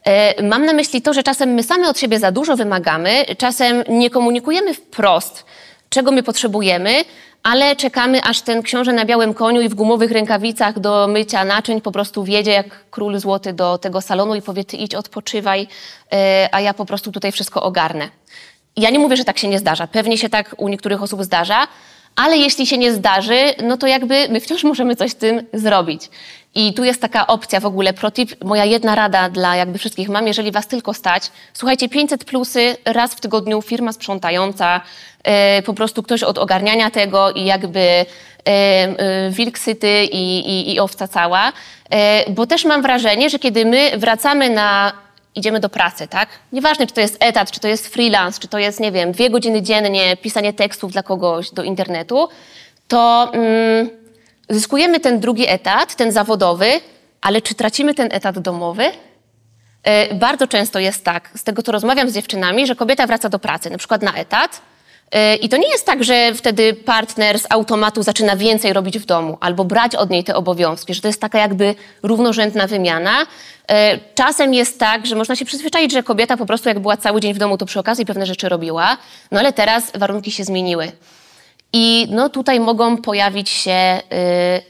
E, 0.04 0.44
mam 0.44 0.66
na 0.66 0.74
myśli 0.74 1.02
to, 1.02 1.14
że 1.14 1.24
czasem 1.24 1.50
my 1.50 1.64
same 1.64 1.90
od 1.90 2.00
siebie 2.00 2.20
za 2.20 2.32
dużo 2.32 2.56
wymagamy, 2.56 3.26
czasem 3.38 3.84
nie 3.90 4.10
komunikujemy 4.10 4.74
wprost, 4.74 5.46
czego 5.90 6.12
my 6.12 6.24
potrzebujemy, 6.24 7.04
ale 7.48 7.76
czekamy, 7.76 8.24
aż 8.24 8.42
ten 8.42 8.62
książę 8.62 8.94
na 8.94 9.06
białym 9.06 9.34
koniu 9.34 9.62
i 9.62 9.70
w 9.70 9.76
gumowych 9.76 10.12
rękawicach 10.12 10.80
do 10.80 11.08
mycia 11.08 11.46
naczyń 11.46 11.82
po 11.82 11.92
prostu 11.92 12.24
wjedzie 12.24 12.52
jak 12.52 12.90
król 12.90 13.20
złoty 13.20 13.54
do 13.54 13.78
tego 13.78 14.02
salonu 14.02 14.36
i 14.36 14.42
powie, 14.42 14.66
ty 14.66 14.78
idź, 14.78 14.96
odpoczywaj, 14.96 15.68
e, 16.14 16.50
a 16.52 16.62
ja 16.62 16.74
po 16.74 16.86
prostu 16.86 17.12
tutaj 17.12 17.32
wszystko 17.32 17.64
ogarnę. 17.64 18.10
Ja 18.78 18.90
nie 18.90 19.00
mówię, 19.00 19.18
że 19.18 19.26
tak 19.26 19.38
się 19.38 19.48
nie 19.48 19.60
zdarza. 19.60 19.88
Pewnie 19.88 20.18
się 20.18 20.30
tak 20.30 20.56
u 20.58 20.68
niektórych 20.68 21.04
osób 21.04 21.24
zdarza, 21.24 21.68
ale 22.16 22.38
jeśli 22.38 22.68
się 22.68 22.78
nie 22.78 22.94
zdarzy, 22.94 23.40
no 23.64 23.78
to 23.78 23.88
jakby 23.88 24.28
my 24.30 24.40
wciąż 24.40 24.64
możemy 24.64 24.96
coś 24.96 25.12
z 25.12 25.16
tym 25.16 25.44
zrobić. 25.54 26.10
I 26.58 26.74
tu 26.74 26.84
jest 26.84 27.02
taka 27.02 27.28
opcja 27.28 27.60
w 27.60 27.66
ogóle, 27.66 27.94
protip, 27.94 28.44
moja 28.44 28.66
jedna 28.66 28.96
rada 28.96 29.30
dla 29.30 29.56
jakby 29.56 29.78
wszystkich 29.78 30.10
mam, 30.10 30.28
jeżeli 30.28 30.52
was 30.52 30.68
tylko 30.68 30.94
stać, 30.94 31.32
słuchajcie, 31.54 31.90
500 31.90 32.26
plusy, 32.26 32.78
raz 32.86 33.14
w 33.14 33.20
tygodniu 33.20 33.62
firma 33.62 33.94
sprzątająca, 33.94 34.82
yy, 35.26 35.32
po 35.62 35.74
prostu 35.74 36.04
ktoś 36.04 36.24
od 36.24 36.38
ogarniania 36.38 36.92
tego 36.92 37.32
i 37.32 37.46
jakby 37.46 37.80
yy, 37.80 38.54
yy, 39.24 39.32
wilk 39.32 39.60
syty 39.60 40.04
i, 40.04 40.40
i, 40.40 40.74
i 40.74 40.80
owca 40.80 41.08
cała, 41.08 41.54
bo 42.30 42.48
też 42.48 42.66
mam 42.66 42.82
wrażenie, 42.82 43.30
że 43.30 43.40
kiedy 43.40 43.66
my 43.66 43.92
wracamy 43.98 44.50
na 44.50 44.94
idziemy 45.36 45.60
do 45.60 45.70
pracy, 45.70 46.08
tak? 46.08 46.30
Nieważne, 46.52 46.88
czy 46.88 46.94
to 46.94 47.02
jest 47.02 47.18
etat, 47.20 47.52
czy 47.52 47.60
to 47.60 47.68
jest 47.68 47.88
freelance, 47.88 48.40
czy 48.40 48.48
to 48.48 48.58
jest, 48.58 48.80
nie 48.80 48.92
wiem, 48.92 49.12
dwie 49.12 49.30
godziny 49.30 49.62
dziennie 49.62 50.18
pisanie 50.18 50.54
tekstów 50.54 50.92
dla 50.92 51.04
kogoś 51.04 51.52
do 51.52 51.64
internetu, 51.64 52.30
to 52.88 53.32
mm, 53.34 53.90
zyskujemy 54.50 55.00
ten 55.00 55.20
drugi 55.20 55.50
etat, 55.50 55.96
ten 55.96 56.12
zawodowy, 56.12 56.68
ale 57.22 57.42
czy 57.42 57.56
tracimy 57.56 57.94
ten 57.94 58.10
etat 58.12 58.40
domowy? 58.40 58.84
Yy, 58.84 60.16
bardzo 60.16 60.48
często 60.48 60.80
jest 60.80 61.04
tak, 61.04 61.30
z 61.36 61.44
tego 61.44 61.64
co 61.64 61.72
rozmawiam 61.72 62.10
z 62.10 62.14
dziewczynami, 62.14 62.68
że 62.68 62.76
kobieta 62.76 63.08
wraca 63.08 63.30
do 63.30 63.40
pracy, 63.40 63.70
na 63.70 63.78
przykład 63.78 64.02
na 64.02 64.14
etat, 64.14 64.62
Y, 65.16 65.36
I 65.36 65.50
to 65.50 65.58
nie 65.58 65.70
jest 65.70 65.86
tak, 65.86 66.04
że 66.04 66.34
wtedy 66.34 66.74
partner 66.74 67.40
z 67.40 67.46
automatu 67.50 68.04
zaczyna 68.04 68.36
więcej 68.36 68.74
robić 68.74 69.00
w 69.00 69.06
domu 69.06 69.38
albo 69.42 69.66
brać 69.66 69.96
od 69.96 70.10
niej 70.10 70.24
te 70.24 70.36
obowiązki, 70.36 70.94
że 70.94 71.02
to 71.02 71.08
jest 71.08 71.22
taka 71.22 71.40
jakby 71.40 71.76
równorzędna 72.04 72.68
wymiana. 72.68 73.22
Y, 73.22 73.26
czasem 74.16 74.54
jest 74.54 74.80
tak, 74.80 75.06
że 75.06 75.16
można 75.16 75.36
się 75.36 75.46
przyzwyczaić, 75.46 75.92
że 75.92 76.04
kobieta 76.04 76.38
po 76.38 76.46
prostu 76.46 76.70
jak 76.70 76.80
była 76.80 76.98
cały 76.98 77.22
dzień 77.22 77.34
w 77.34 77.38
domu, 77.38 77.58
to 77.58 77.66
przy 77.66 77.80
okazji 77.80 78.06
pewne 78.06 78.26
rzeczy 78.26 78.50
robiła, 78.50 78.98
no 79.32 79.40
ale 79.40 79.54
teraz 79.54 79.92
warunki 79.96 80.32
się 80.32 80.44
zmieniły. 80.44 80.92
I 81.80 82.08
no 82.10 82.30
tutaj 82.30 82.60
mogą 82.60 82.98
pojawić 82.98 83.50
się 83.50 84.00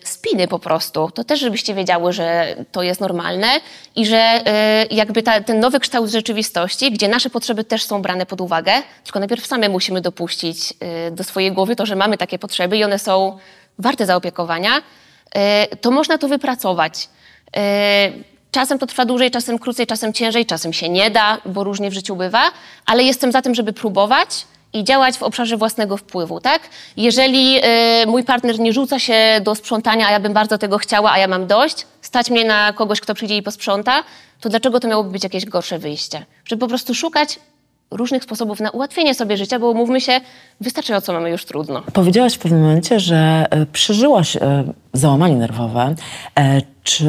y, 0.03 0.07
spiny 0.07 0.47
po 0.47 0.59
prostu. 0.59 1.09
To 1.13 1.23
też, 1.23 1.39
żebyście 1.39 1.73
wiedziały, 1.73 2.13
że 2.13 2.55
to 2.71 2.83
jest 2.83 3.01
normalne 3.01 3.47
i 3.95 4.05
że 4.05 4.41
y, 4.91 4.95
jakby 4.95 5.23
ta, 5.23 5.41
ten 5.41 5.59
nowy 5.59 5.79
kształt 5.79 6.09
rzeczywistości, 6.09 6.91
gdzie 6.91 7.07
nasze 7.07 7.29
potrzeby 7.29 7.63
też 7.63 7.83
są 7.83 8.01
brane 8.01 8.25
pod 8.25 8.41
uwagę, 8.41 8.71
tylko 9.03 9.19
najpierw 9.19 9.47
same 9.47 9.69
musimy 9.69 10.01
dopuścić 10.01 10.73
y, 11.07 11.11
do 11.11 11.23
swojej 11.23 11.51
głowy 11.51 11.75
to, 11.75 11.85
że 11.85 11.95
mamy 11.95 12.17
takie 12.17 12.39
potrzeby 12.39 12.77
i 12.77 12.83
one 12.83 12.99
są 12.99 13.37
warte 13.79 14.05
zaopiekowania, 14.05 14.77
y, 14.77 15.75
to 15.75 15.91
można 15.91 16.17
to 16.17 16.27
wypracować. 16.27 17.09
Y, 17.57 18.37
Czasem 18.51 18.79
to 18.79 18.87
trwa 18.87 19.05
dłużej, 19.05 19.31
czasem 19.31 19.59
krócej, 19.59 19.87
czasem 19.87 20.13
ciężej, 20.13 20.45
czasem 20.45 20.73
się 20.73 20.89
nie 20.89 21.11
da, 21.11 21.37
bo 21.45 21.63
różnie 21.63 21.89
w 21.89 21.93
życiu 21.93 22.15
bywa, 22.15 22.51
ale 22.85 23.03
jestem 23.03 23.31
za 23.31 23.41
tym, 23.41 23.55
żeby 23.55 23.73
próbować 23.73 24.45
i 24.73 24.83
działać 24.83 25.17
w 25.17 25.23
obszarze 25.23 25.57
własnego 25.57 25.97
wpływu, 25.97 26.39
tak? 26.39 26.61
Jeżeli 26.97 27.57
y, 28.03 28.07
mój 28.07 28.23
partner 28.23 28.59
nie 28.59 28.73
rzuca 28.73 28.99
się 28.99 29.41
do 29.43 29.55
sprzątania, 29.55 30.07
a 30.07 30.11
ja 30.11 30.19
bym 30.19 30.33
bardzo 30.33 30.57
tego 30.57 30.77
chciała, 30.77 31.11
a 31.11 31.17
ja 31.17 31.27
mam 31.27 31.47
dość, 31.47 31.87
stać 32.01 32.29
mnie 32.29 32.45
na 32.45 32.73
kogoś, 32.73 33.01
kto 33.01 33.13
przyjdzie 33.13 33.37
i 33.37 33.43
posprząta, 33.43 34.03
to 34.41 34.49
dlaczego 34.49 34.79
to 34.79 34.87
miałoby 34.87 35.09
być 35.09 35.23
jakieś 35.23 35.45
gorsze 35.45 35.79
wyjście? 35.79 36.25
Żeby 36.45 36.59
po 36.59 36.67
prostu 36.67 36.93
szukać 36.93 37.39
różnych 37.91 38.23
sposobów 38.23 38.59
na 38.59 38.69
ułatwienie 38.69 39.15
sobie 39.15 39.37
życia, 39.37 39.59
bo 39.59 39.73
mówmy 39.73 40.01
się, 40.01 40.21
wystarczająco 40.61 41.13
mamy 41.13 41.29
już 41.29 41.45
trudno. 41.45 41.83
Powiedziałaś 41.93 42.33
w 42.33 42.39
pewnym 42.39 42.61
momencie, 42.61 42.99
że 42.99 43.45
e, 43.49 43.65
przeżyłaś 43.65 44.35
e, 44.35 44.63
załamanie 44.93 45.35
nerwowe. 45.35 45.95
Czy 46.87 47.05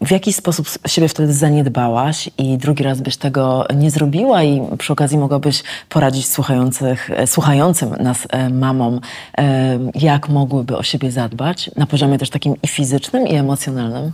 w 0.00 0.10
jakiś 0.10 0.36
sposób 0.36 0.66
siebie 0.86 1.08
wtedy 1.08 1.32
zaniedbałaś 1.32 2.30
i 2.38 2.58
drugi 2.58 2.84
raz 2.84 3.00
byś 3.00 3.16
tego 3.16 3.66
nie 3.74 3.90
zrobiła 3.90 4.42
i 4.42 4.62
przy 4.78 4.92
okazji 4.92 5.18
mogłabyś 5.18 5.62
poradzić 5.88 6.28
słuchających, 6.28 7.10
e, 7.10 7.26
słuchającym 7.26 7.90
nas 7.90 8.18
e, 8.30 8.50
mamom, 8.50 9.00
e, 9.38 9.78
jak 9.94 10.28
mogłyby 10.28 10.76
o 10.76 10.82
siebie 10.82 11.10
zadbać 11.10 11.70
na 11.76 11.86
poziomie 11.86 12.18
też 12.18 12.30
takim 12.30 12.54
i 12.62 12.68
fizycznym, 12.68 13.28
i 13.28 13.34
emocjonalnym? 13.34 14.12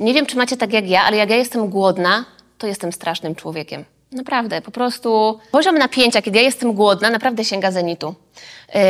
Nie 0.00 0.14
wiem, 0.14 0.26
czy 0.26 0.36
macie 0.36 0.56
tak 0.56 0.72
jak 0.72 0.88
ja, 0.88 1.02
ale 1.02 1.16
jak 1.16 1.30
ja 1.30 1.36
jestem 1.36 1.68
głodna, 1.68 2.24
to 2.58 2.66
jestem 2.66 2.92
strasznym 2.92 3.34
człowiekiem. 3.34 3.84
Naprawdę, 4.12 4.62
po 4.62 4.70
prostu 4.70 5.38
poziom 5.52 5.78
napięcia, 5.78 6.22
kiedy 6.22 6.38
ja 6.38 6.44
jestem 6.44 6.72
głodna, 6.72 7.10
naprawdę 7.10 7.44
sięga 7.44 7.70
zenitu. 7.70 8.14
Yy, 8.74 8.80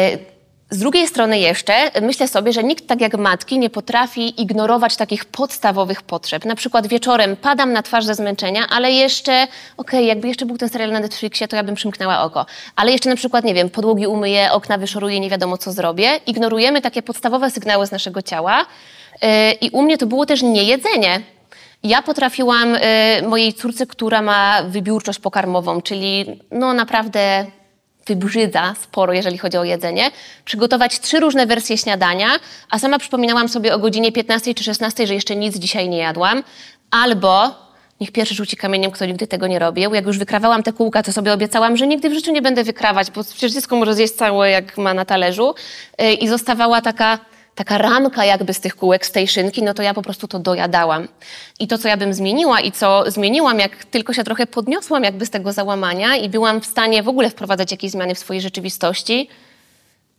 Z 0.71 0.79
drugiej 0.79 1.09
strony 1.09 1.39
jeszcze 1.39 1.73
myślę 2.03 2.29
sobie, 2.29 2.53
że 2.53 2.65
nikt 2.65 2.87
tak 2.87 3.01
jak 3.01 3.19
matki 3.19 3.59
nie 3.59 3.71
potrafi 3.71 4.43
ignorować 4.43 4.97
takich 4.97 5.25
podstawowych 5.25 6.03
potrzeb. 6.03 6.45
Na 6.45 6.55
przykład 6.55 6.87
wieczorem 6.87 7.37
padam 7.37 7.73
na 7.73 7.83
twarz 7.83 8.05
ze 8.05 8.15
zmęczenia, 8.15 8.67
ale 8.71 8.93
jeszcze, 8.93 9.47
okej, 9.77 10.07
jakby 10.07 10.29
jeszcze 10.29 10.47
był 10.47 10.59
ten 10.59 10.69
serial 10.69 10.93
na 10.93 11.01
Netflixie, 11.01 11.49
to 11.49 11.57
ja 11.57 11.63
bym 11.63 11.75
przymknęła 11.75 12.23
oko. 12.23 12.47
Ale 12.77 12.93
jeszcze 12.93 13.11
na 13.11 13.17
przykład, 13.17 13.45
nie 13.45 13.55
wiem, 13.55 13.71
podłogi 13.71 14.07
umyję, 14.07 14.53
okna 14.53 14.79
wyszoruję, 14.79 15.21
nie 15.21 15.31
wiadomo 15.31 15.59
co 15.59 15.73
zrobię. 15.73 16.21
Ignorujemy 16.27 16.81
takie 16.81 17.03
podstawowe 17.03 17.51
sygnały 17.51 17.87
z 17.87 17.91
naszego 17.91 18.23
ciała. 18.23 18.67
Yy, 19.23 19.29
I 19.53 19.71
u 19.71 19.83
mnie 19.83 19.99
to 19.99 20.07
było 20.07 20.27
też 20.27 20.43
niejedzenie. 20.43 21.21
Ja 21.83 22.03
potrafiłam 22.03 22.75
y, 22.75 22.81
mojej 23.29 23.55
córce, 23.55 23.87
która 23.87 24.23
ma 24.23 24.63
wybiórczość 24.63 25.19
pokarmową, 25.19 25.83
czyli 25.83 26.41
no 26.51 26.75
naprawdę 26.75 27.47
wybrzydza 28.09 28.75
sporo, 28.83 29.13
jeżeli 29.13 29.39
chodzi 29.39 29.59
o 29.59 29.65
jedzenie, 29.65 30.11
przygotować 30.45 31.01
trzy 31.01 31.21
różne 31.21 31.47
wersje 31.47 31.79
śniadania, 31.79 32.29
a 32.71 32.79
sama 32.79 32.99
przypominałam 32.99 33.49
sobie 33.49 33.75
o 33.75 33.79
godzinie 33.79 34.13
15 34.13 34.55
czy 34.55 34.65
16, 34.65 35.07
że 35.07 35.15
jeszcze 35.15 35.37
nic 35.37 35.59
dzisiaj 35.59 35.89
nie 35.89 35.99
jadłam, 35.99 36.43
albo 36.91 37.55
niech 38.01 38.13
pierwszy 38.13 38.35
rzuci 38.35 38.57
kamieniem, 38.57 38.91
kto 38.91 39.07
nigdy 39.07 39.27
tego 39.27 39.47
nie 39.47 39.59
robił. 39.59 39.95
Jak 39.95 40.07
już 40.07 40.19
wykrawałam 40.19 40.63
te 40.63 40.73
kółka, 40.73 41.03
to 41.03 41.13
sobie 41.13 41.33
obiecałam, 41.33 41.77
że 41.77 41.87
nigdy 41.87 42.11
w 42.11 42.15
życiu 42.15 42.33
nie 42.33 42.43
będę 42.43 42.65
wykrawać, 42.65 43.11
bo 43.11 43.25
przecież 43.25 43.53
dziecko 43.53 43.77
może 43.77 43.95
zjeść 43.95 44.15
całe, 44.15 44.51
jak 44.51 44.79
ma 44.79 44.95
na 44.95 45.05
talerzu. 45.05 45.55
Y, 46.03 46.13
I 46.13 46.29
zostawała 46.29 46.81
taka 46.81 47.19
taka 47.59 47.79
ramka 47.79 48.25
jakby 48.25 48.55
z 48.55 48.61
tych 48.61 48.77
kółek, 48.77 49.07
z 49.07 49.13
tej 49.13 49.29
szynki, 49.29 49.63
no 49.63 49.75
to 49.75 49.83
ja 49.83 49.95
po 49.95 50.03
prostu 50.03 50.29
to 50.29 50.39
dojadałam. 50.39 51.09
I 51.61 51.69
to, 51.69 51.79
co 51.79 51.89
ja 51.89 51.97
bym 51.97 52.15
zmieniła 52.15 52.61
i 52.61 52.73
co 52.73 53.11
zmieniłam, 53.11 53.59
jak 53.59 53.85
tylko 53.85 54.13
się 54.13 54.25
trochę 54.25 54.47
podniosłam 54.47 55.05
jakby 55.05 55.27
z 55.27 55.31
tego 55.31 55.53
załamania 55.53 56.17
i 56.17 56.29
byłam 56.29 56.61
w 56.61 56.67
stanie 56.67 57.03
w 57.03 57.09
ogóle 57.09 57.31
wprowadzać 57.31 57.71
jakieś 57.71 57.91
zmiany 57.91 58.15
w 58.15 58.19
swojej 58.19 58.41
rzeczywistości, 58.43 59.29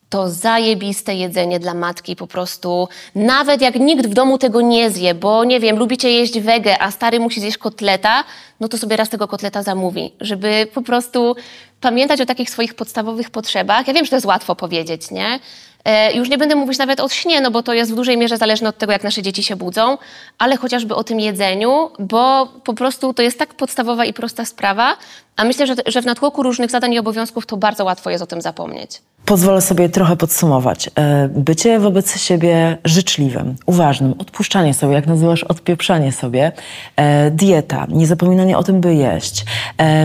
to 0.10 0.30
zajebiste 0.30 1.16
jedzenie 1.16 1.60
dla 1.60 1.74
matki 1.74 2.16
po 2.16 2.28
prostu. 2.28 2.88
Nawet 3.16 3.62
jak 3.62 3.76
nikt 3.76 4.08
w 4.08 4.14
domu 4.14 4.38
tego 4.38 4.62
nie 4.62 4.92
zje, 4.92 5.16
bo 5.16 5.44
nie 5.44 5.60
wiem, 5.60 5.78
lubicie 5.78 6.12
jeść 6.12 6.40
wege, 6.40 6.82
a 6.82 6.92
stary 6.92 7.20
musi 7.20 7.42
zjeść 7.42 7.58
kotleta, 7.58 8.24
no 8.60 8.68
to 8.68 8.78
sobie 8.78 8.98
raz 8.98 9.10
tego 9.10 9.28
kotleta 9.28 9.64
zamówi, 9.64 10.14
żeby 10.22 10.68
po 10.74 10.82
prostu 10.82 11.36
pamiętać 11.82 12.22
o 12.22 12.26
takich 12.26 12.50
swoich 12.50 12.74
podstawowych 12.74 13.30
potrzebach. 13.30 13.88
Ja 13.88 13.94
wiem, 13.94 14.06
że 14.06 14.10
to 14.10 14.16
jest 14.16 14.26
łatwo 14.26 14.56
powiedzieć, 14.56 15.12
nie? 15.12 15.40
E, 15.86 16.14
Już 16.14 16.30
nie 16.30 16.38
będę 16.38 16.56
mówić 16.56 16.78
nawet 16.78 17.00
o 17.00 17.10
śnie, 17.10 17.42
no 17.42 17.52
bo 17.52 17.64
to 17.64 17.74
jest 17.74 17.92
w 17.92 17.96
dużej 17.96 18.18
mierze 18.18 18.38
zależne 18.38 18.70
od 18.70 18.78
tego, 18.78 18.92
jak 18.92 19.04
nasze 19.04 19.22
dzieci 19.22 19.44
się 19.44 19.56
budzą, 19.56 19.98
ale 20.38 20.58
chociażby 20.58 20.96
o 20.96 21.04
tym 21.04 21.20
jedzeniu, 21.20 21.90
bo 22.00 22.48
po 22.64 22.74
prostu 22.74 23.14
to 23.14 23.22
jest 23.22 23.40
tak 23.40 23.54
podstawowa 23.54 24.06
i 24.06 24.14
prosta 24.14 24.46
sprawa, 24.46 24.98
a 25.36 25.44
myślę, 25.44 25.68
że, 25.68 25.74
że 25.86 26.02
w 26.02 26.06
natłoku 26.06 26.44
różnych 26.44 26.72
zadań 26.72 26.94
i 26.94 27.00
obowiązków 27.00 27.46
to 27.46 27.58
bardzo 27.58 27.86
łatwo 27.86 28.10
jest 28.10 28.24
o 28.24 28.28
tym 28.28 28.42
zapomnieć. 28.42 29.02
Pozwolę 29.26 29.62
sobie 29.62 29.90
trochę 29.90 30.16
podsumować. 30.16 30.90
E, 30.96 31.28
Bycie 31.28 31.80
wobec 31.80 32.18
siebie 32.22 32.78
życzliwym, 32.86 33.56
uważnym, 33.66 34.14
odpuszczanie 34.20 34.74
sobie, 34.74 34.94
jak 34.94 35.08
nazywasz, 35.08 35.44
odpieprzanie 35.44 36.12
sobie, 36.12 36.52
e, 36.96 37.32
dieta, 37.32 37.88
niezapominanie 37.90 38.58
o 38.58 38.64
tym, 38.64 38.82
by 38.82 38.96
jeść, 38.96 39.46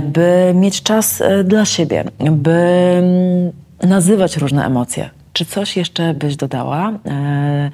by 0.03 0.53
mieć 0.55 0.83
czas 0.83 1.23
dla 1.45 1.65
siebie, 1.65 2.05
by 2.31 2.51
mm, 2.51 3.53
nazywać 3.91 4.37
różne 4.37 4.67
emocje. 4.67 5.11
Czy 5.35 5.45
coś 5.45 5.77
jeszcze 5.77 6.15
byś 6.15 6.37
dodała 6.37 6.93
e, 7.07 7.71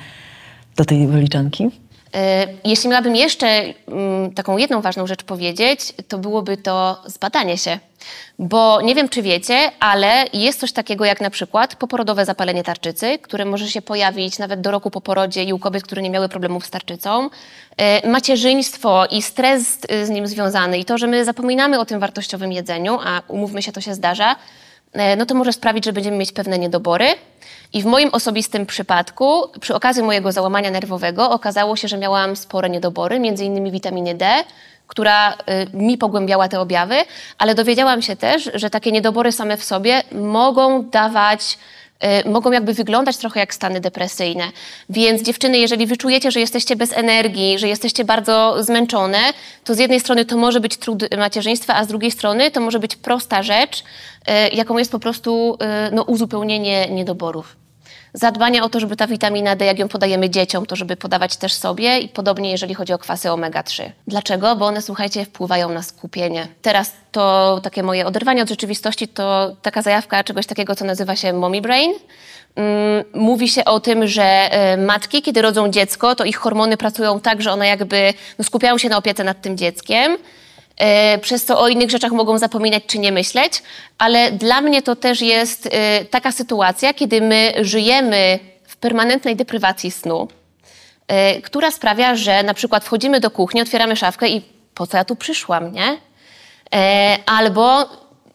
do 0.76 0.84
tej 0.84 1.06
wyliczanki? 1.06 1.70
E, 2.14 2.46
Jeśli 2.64 2.88
miałabym 2.88 3.16
jeszcze 3.16 3.46
mm, 3.46 4.34
taką 4.34 4.56
jedną 4.56 4.80
ważną 4.80 5.06
rzecz 5.06 5.22
powiedzieć, 5.22 5.92
to 6.08 6.18
byłoby 6.18 6.56
to 6.56 7.02
zbadanie 7.06 7.58
się. 7.58 7.78
Bo 8.38 8.80
nie 8.80 8.94
wiem, 8.94 9.08
czy 9.08 9.22
wiecie, 9.22 9.72
ale 9.80 10.24
jest 10.32 10.60
coś 10.60 10.72
takiego 10.72 11.04
jak 11.04 11.20
na 11.20 11.30
przykład 11.30 11.76
poporodowe 11.76 12.24
zapalenie 12.24 12.62
tarczycy, 12.62 13.18
które 13.18 13.44
może 13.44 13.68
się 13.68 13.82
pojawić 13.82 14.38
nawet 14.38 14.60
do 14.60 14.70
roku 14.70 14.90
po 14.90 15.00
porodzie 15.00 15.44
i 15.44 15.52
u 15.52 15.58
kobiet, 15.58 15.82
które 15.82 16.02
nie 16.02 16.10
miały 16.10 16.28
problemów 16.28 16.66
z 16.66 16.70
tarczycą. 16.70 17.30
E, 17.76 18.08
Macierzyństwo 18.08 19.06
i 19.10 19.22
stres 19.22 19.78
y, 19.92 20.06
z 20.06 20.10
nim 20.10 20.26
związany 20.26 20.78
i 20.78 20.84
to, 20.84 20.98
że 20.98 21.06
my 21.06 21.24
zapominamy 21.24 21.78
o 21.80 21.84
tym 21.84 22.00
wartościowym 22.00 22.52
jedzeniu, 22.52 22.98
a 23.04 23.22
umówmy 23.28 23.62
się, 23.62 23.72
to 23.72 23.80
się 23.80 23.94
zdarza, 23.94 24.36
no 25.16 25.26
to 25.26 25.34
może 25.34 25.52
sprawić, 25.52 25.84
że 25.84 25.92
będziemy 25.92 26.16
mieć 26.16 26.32
pewne 26.32 26.58
niedobory. 26.58 27.06
I 27.72 27.82
w 27.82 27.86
moim 27.86 28.08
osobistym 28.12 28.66
przypadku, 28.66 29.42
przy 29.60 29.74
okazji 29.74 30.02
mojego 30.02 30.32
załamania 30.32 30.70
nerwowego, 30.70 31.30
okazało 31.30 31.76
się, 31.76 31.88
że 31.88 31.98
miałam 31.98 32.36
spore 32.36 32.70
niedobory, 32.70 33.20
między 33.20 33.44
innymi 33.44 33.70
witaminy 33.70 34.14
D, 34.14 34.44
która 34.86 35.32
y, 35.32 35.36
mi 35.72 35.98
pogłębiała 35.98 36.48
te 36.48 36.60
objawy, 36.60 36.94
ale 37.38 37.54
dowiedziałam 37.54 38.02
się 38.02 38.16
też, 38.16 38.50
że 38.54 38.70
takie 38.70 38.92
niedobory 38.92 39.32
same 39.32 39.56
w 39.56 39.64
sobie 39.64 40.02
mogą 40.12 40.84
dawać 40.84 41.58
y, 42.24 42.28
mogą 42.30 42.52
jakby 42.52 42.74
wyglądać 42.74 43.16
trochę 43.16 43.40
jak 43.40 43.54
stany 43.54 43.80
depresyjne. 43.80 44.44
Więc 44.88 45.22
dziewczyny, 45.22 45.58
jeżeli 45.58 45.86
wyczujecie, 45.86 46.30
że 46.30 46.40
jesteście 46.40 46.76
bez 46.76 46.92
energii, 46.92 47.58
że 47.58 47.68
jesteście 47.68 48.04
bardzo 48.04 48.56
zmęczone, 48.62 49.18
to 49.64 49.74
z 49.74 49.78
jednej 49.78 50.00
strony 50.00 50.24
to 50.24 50.36
może 50.36 50.60
być 50.60 50.76
trud 50.76 51.16
macierzyństwa, 51.18 51.74
a 51.74 51.84
z 51.84 51.88
drugiej 51.88 52.10
strony 52.10 52.50
to 52.50 52.60
może 52.60 52.78
być 52.78 52.96
prosta 52.96 53.42
rzecz, 53.42 53.80
y, 53.80 54.56
jaką 54.56 54.78
jest 54.78 54.92
po 54.92 54.98
prostu 54.98 55.58
no, 55.92 56.02
uzupełnienie 56.02 56.90
niedoborów. 56.90 57.59
Zadbanie 58.12 58.62
o 58.64 58.68
to, 58.68 58.80
żeby 58.80 58.96
ta 58.96 59.06
witamina 59.06 59.56
D, 59.56 59.64
jak 59.64 59.78
ją 59.78 59.88
podajemy 59.88 60.30
dzieciom, 60.30 60.66
to 60.66 60.76
żeby 60.76 60.96
podawać 60.96 61.36
też 61.36 61.52
sobie 61.52 61.98
i 61.98 62.08
podobnie 62.08 62.50
jeżeli 62.50 62.74
chodzi 62.74 62.92
o 62.92 62.98
kwasy 62.98 63.28
omega-3. 63.28 63.90
Dlaczego? 64.06 64.56
Bo 64.56 64.66
one, 64.66 64.82
słuchajcie, 64.82 65.24
wpływają 65.24 65.68
na 65.68 65.82
skupienie. 65.82 66.48
Teraz 66.62 66.92
to 67.12 67.60
takie 67.62 67.82
moje 67.82 68.06
oderwanie 68.06 68.42
od 68.42 68.48
rzeczywistości 68.48 69.08
to 69.08 69.56
taka 69.62 69.82
zajawka 69.82 70.24
czegoś 70.24 70.46
takiego, 70.46 70.76
co 70.76 70.84
nazywa 70.84 71.16
się 71.16 71.32
mommy 71.32 71.60
brain. 71.60 71.92
Mm, 72.56 73.04
Mówi 73.14 73.48
się 73.48 73.64
o 73.64 73.80
tym, 73.80 74.06
że 74.06 74.22
e, 74.22 74.76
matki, 74.76 75.22
kiedy 75.22 75.42
rodzą 75.42 75.68
dziecko, 75.70 76.14
to 76.14 76.24
ich 76.24 76.36
hormony 76.36 76.76
pracują 76.76 77.20
tak, 77.20 77.42
że 77.42 77.52
one 77.52 77.66
jakby 77.66 78.14
no, 78.38 78.44
skupiają 78.44 78.78
się 78.78 78.88
na 78.88 78.96
opiece 78.96 79.24
nad 79.24 79.40
tym 79.40 79.56
dzieckiem 79.56 80.16
przez 81.20 81.44
co 81.44 81.60
o 81.60 81.68
innych 81.68 81.90
rzeczach 81.90 82.12
mogą 82.12 82.38
zapominać 82.38 82.82
czy 82.86 82.98
nie 82.98 83.12
myśleć, 83.12 83.62
ale 83.98 84.32
dla 84.32 84.60
mnie 84.60 84.82
to 84.82 84.96
też 84.96 85.20
jest 85.20 85.68
e, 85.72 86.04
taka 86.04 86.32
sytuacja, 86.32 86.94
kiedy 86.94 87.20
my 87.20 87.52
żyjemy 87.60 88.38
w 88.66 88.76
permanentnej 88.76 89.36
deprywacji 89.36 89.90
snu, 89.90 90.28
e, 91.08 91.40
która 91.40 91.70
sprawia, 91.70 92.16
że 92.16 92.42
na 92.42 92.54
przykład 92.54 92.84
wchodzimy 92.84 93.20
do 93.20 93.30
kuchni, 93.30 93.62
otwieramy 93.62 93.96
szafkę 93.96 94.28
i 94.28 94.42
po 94.74 94.86
co 94.86 94.96
ja 94.96 95.04
tu 95.04 95.16
przyszłam, 95.16 95.72
nie? 95.72 95.98
E, 96.74 97.18
Albo 97.26 97.88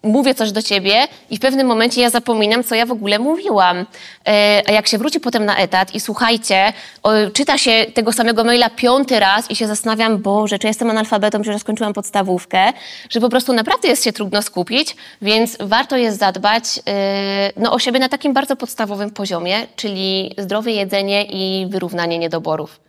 mówię 0.05 0.35
coś 0.35 0.51
do 0.51 0.61
ciebie 0.61 1.07
i 1.29 1.37
w 1.37 1.39
pewnym 1.39 1.67
momencie 1.67 2.01
ja 2.01 2.09
zapominam, 2.09 2.63
co 2.63 2.75
ja 2.75 2.85
w 2.85 2.91
ogóle 2.91 3.19
mówiłam. 3.19 3.85
E, 4.27 4.61
a 4.67 4.71
jak 4.71 4.87
się 4.87 4.97
wróci 4.97 5.19
potem 5.19 5.45
na 5.45 5.57
etat 5.57 5.95
i 5.95 5.99
słuchajcie, 5.99 6.73
czyta 7.33 7.57
się 7.57 7.85
tego 7.93 8.13
samego 8.13 8.43
maila 8.43 8.69
piąty 8.69 9.19
raz 9.19 9.51
i 9.51 9.55
się 9.55 9.67
zastanawiam, 9.67 10.17
Boże, 10.17 10.59
czy 10.59 10.67
jestem 10.67 10.89
analfabetą, 10.89 11.41
czy 11.41 11.59
skończyłam 11.59 11.93
podstawówkę, 11.93 12.73
że 13.09 13.21
po 13.21 13.29
prostu 13.29 13.53
naprawdę 13.53 13.87
jest 13.87 14.03
się 14.03 14.13
trudno 14.13 14.41
skupić, 14.41 14.95
więc 15.21 15.57
warto 15.59 15.97
jest 15.97 16.19
zadbać 16.19 16.63
e, 16.87 17.51
no, 17.57 17.71
o 17.71 17.79
siebie 17.79 17.99
na 17.99 18.09
takim 18.09 18.33
bardzo 18.33 18.55
podstawowym 18.55 19.11
poziomie, 19.11 19.67
czyli 19.75 20.35
zdrowe 20.37 20.71
jedzenie 20.71 21.25
i 21.25 21.67
wyrównanie 21.69 22.19
niedoborów. 22.19 22.79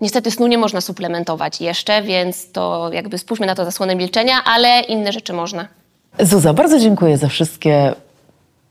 Niestety 0.00 0.30
snu 0.30 0.46
nie 0.46 0.58
można 0.58 0.80
suplementować 0.80 1.60
jeszcze, 1.60 2.02
więc 2.02 2.52
to 2.52 2.90
jakby 2.92 3.18
spójrzmy 3.18 3.46
na 3.46 3.54
to 3.54 3.64
zasłonę 3.64 3.96
milczenia, 3.96 4.44
ale 4.44 4.80
inne 4.80 5.12
rzeczy 5.12 5.32
można. 5.32 5.68
Zuza, 6.20 6.52
bardzo 6.52 6.78
dziękuję 6.78 7.18
za 7.18 7.28
wszystkie 7.28 7.92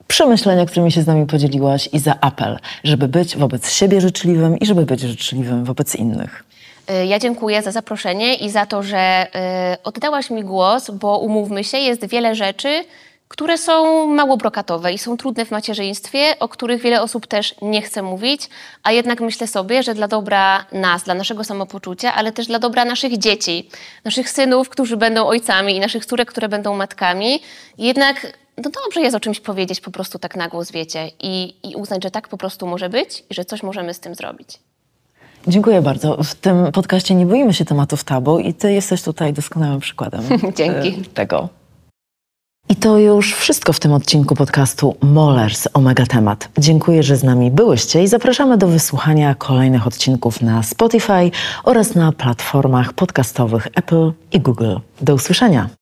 przemyślenia, 0.08 0.66
którymi 0.66 0.92
się 0.92 1.02
z 1.02 1.08
nami 1.08 1.26
podzieliłaś 1.26 1.90
i 1.94 2.00
za 2.00 2.16
apel, 2.22 2.60
żeby 2.84 3.08
być 3.08 3.38
wobec 3.38 3.72
siebie 3.72 4.02
życzliwym 4.02 4.58
i 4.60 4.66
żeby 4.66 4.86
być 4.86 5.00
życzliwym 5.02 5.64
wobec 5.66 5.96
innych. 5.96 6.44
Y, 7.02 7.06
Ja 7.06 7.20
dziękuję 7.20 7.62
za 7.62 7.72
zaproszenie 7.72 8.36
i 8.36 8.50
za 8.50 8.66
to, 8.66 8.84
że 8.84 9.28
y, 9.76 9.84
oddałaś 9.84 10.30
mi 10.30 10.44
głos, 10.44 10.92
bo 10.92 11.18
umówmy 11.20 11.64
się, 11.64 11.78
jest 11.78 12.06
wiele 12.08 12.36
rzeczy, 12.36 12.84
które 13.34 13.58
są 13.58 14.08
mało 14.08 14.38
brokatowe 14.38 14.94
i 14.94 14.98
są 14.98 15.18
trudne 15.18 15.46
w 15.46 15.52
macierzyństwie, 15.52 16.40
o 16.40 16.50
których 16.50 16.82
wiele 16.82 17.02
osób 17.02 17.28
też 17.28 17.56
nie 17.62 17.82
chce 17.82 18.02
mówić, 18.02 18.50
a 18.84 18.92
jednak 18.92 19.22
myślę 19.22 19.48
sobie, 19.48 19.84
że 19.84 19.94
dla 19.94 20.08
dobra 20.08 20.66
nas, 20.72 21.04
dla 21.04 21.14
naszego 21.14 21.44
samopoczucia, 21.44 22.14
ale 22.14 22.32
też 22.32 22.48
dla 22.48 22.60
dobra 22.60 22.86
naszych 22.86 23.18
dzieci, 23.18 23.70
naszych 24.06 24.30
synów, 24.30 24.70
którzy 24.70 24.98
będą 24.98 25.26
ojcami 25.26 25.76
i 25.76 25.80
naszych 25.80 26.06
córek, 26.06 26.32
które 26.32 26.50
będą 26.50 26.76
matkami, 26.76 27.40
jednak 27.78 28.28
no 28.58 28.72
dobrze 28.84 29.02
jest 29.02 29.16
o 29.16 29.20
czymś 29.20 29.40
powiedzieć 29.40 29.82
po 29.82 29.92
prostu 29.92 30.20
tak 30.20 30.36
na 30.36 30.48
głos, 30.48 30.72
wiecie, 30.72 31.12
i, 31.20 31.56
i 31.64 31.76
uznać, 31.76 32.04
że 32.04 32.12
tak 32.12 32.28
po 32.28 32.38
prostu 32.38 32.68
może 32.68 32.90
być 32.90 33.24
i 33.30 33.34
że 33.34 33.46
coś 33.46 33.64
możemy 33.64 33.94
z 33.94 34.00
tym 34.00 34.16
zrobić. 34.16 34.60
Dziękuję 35.48 35.82
bardzo. 35.82 36.24
W 36.24 36.36
tym 36.36 36.72
podcaście 36.72 37.16
nie 37.16 37.26
boimy 37.26 37.54
się 37.54 37.66
tematów 37.66 38.04
tabu 38.04 38.40
i 38.40 38.54
ty 38.54 38.74
jesteś 38.74 39.02
tutaj 39.02 39.34
doskonałym 39.34 39.80
przykładem 39.80 40.22
Dzięki. 40.58 41.02
e, 41.02 41.14
tego. 41.14 41.63
I 42.74 42.76
to 42.76 42.98
już 42.98 43.34
wszystko 43.34 43.74
w 43.74 43.80
tym 43.80 43.94
odcinku 43.94 44.36
podcastu 44.36 44.96
Molers 45.02 45.68
Omega 45.74 46.06
Temat. 46.06 46.50
Dziękuję, 46.58 47.04
że 47.04 47.18
z 47.18 47.24
nami 47.24 47.52
byłyście 47.52 48.04
i 48.04 48.08
zapraszamy 48.08 48.58
do 48.58 48.68
wysłuchania 48.68 49.36
kolejnych 49.36 49.88
odcinków 49.88 50.42
na 50.42 50.64
Spotify 50.64 51.32
oraz 51.64 51.96
na 51.96 52.12
platformach 52.12 52.94
podcastowych 52.94 53.68
Apple 53.76 54.12
i 54.32 54.40
Google. 54.40 54.76
Do 55.02 55.14
usłyszenia. 55.14 55.70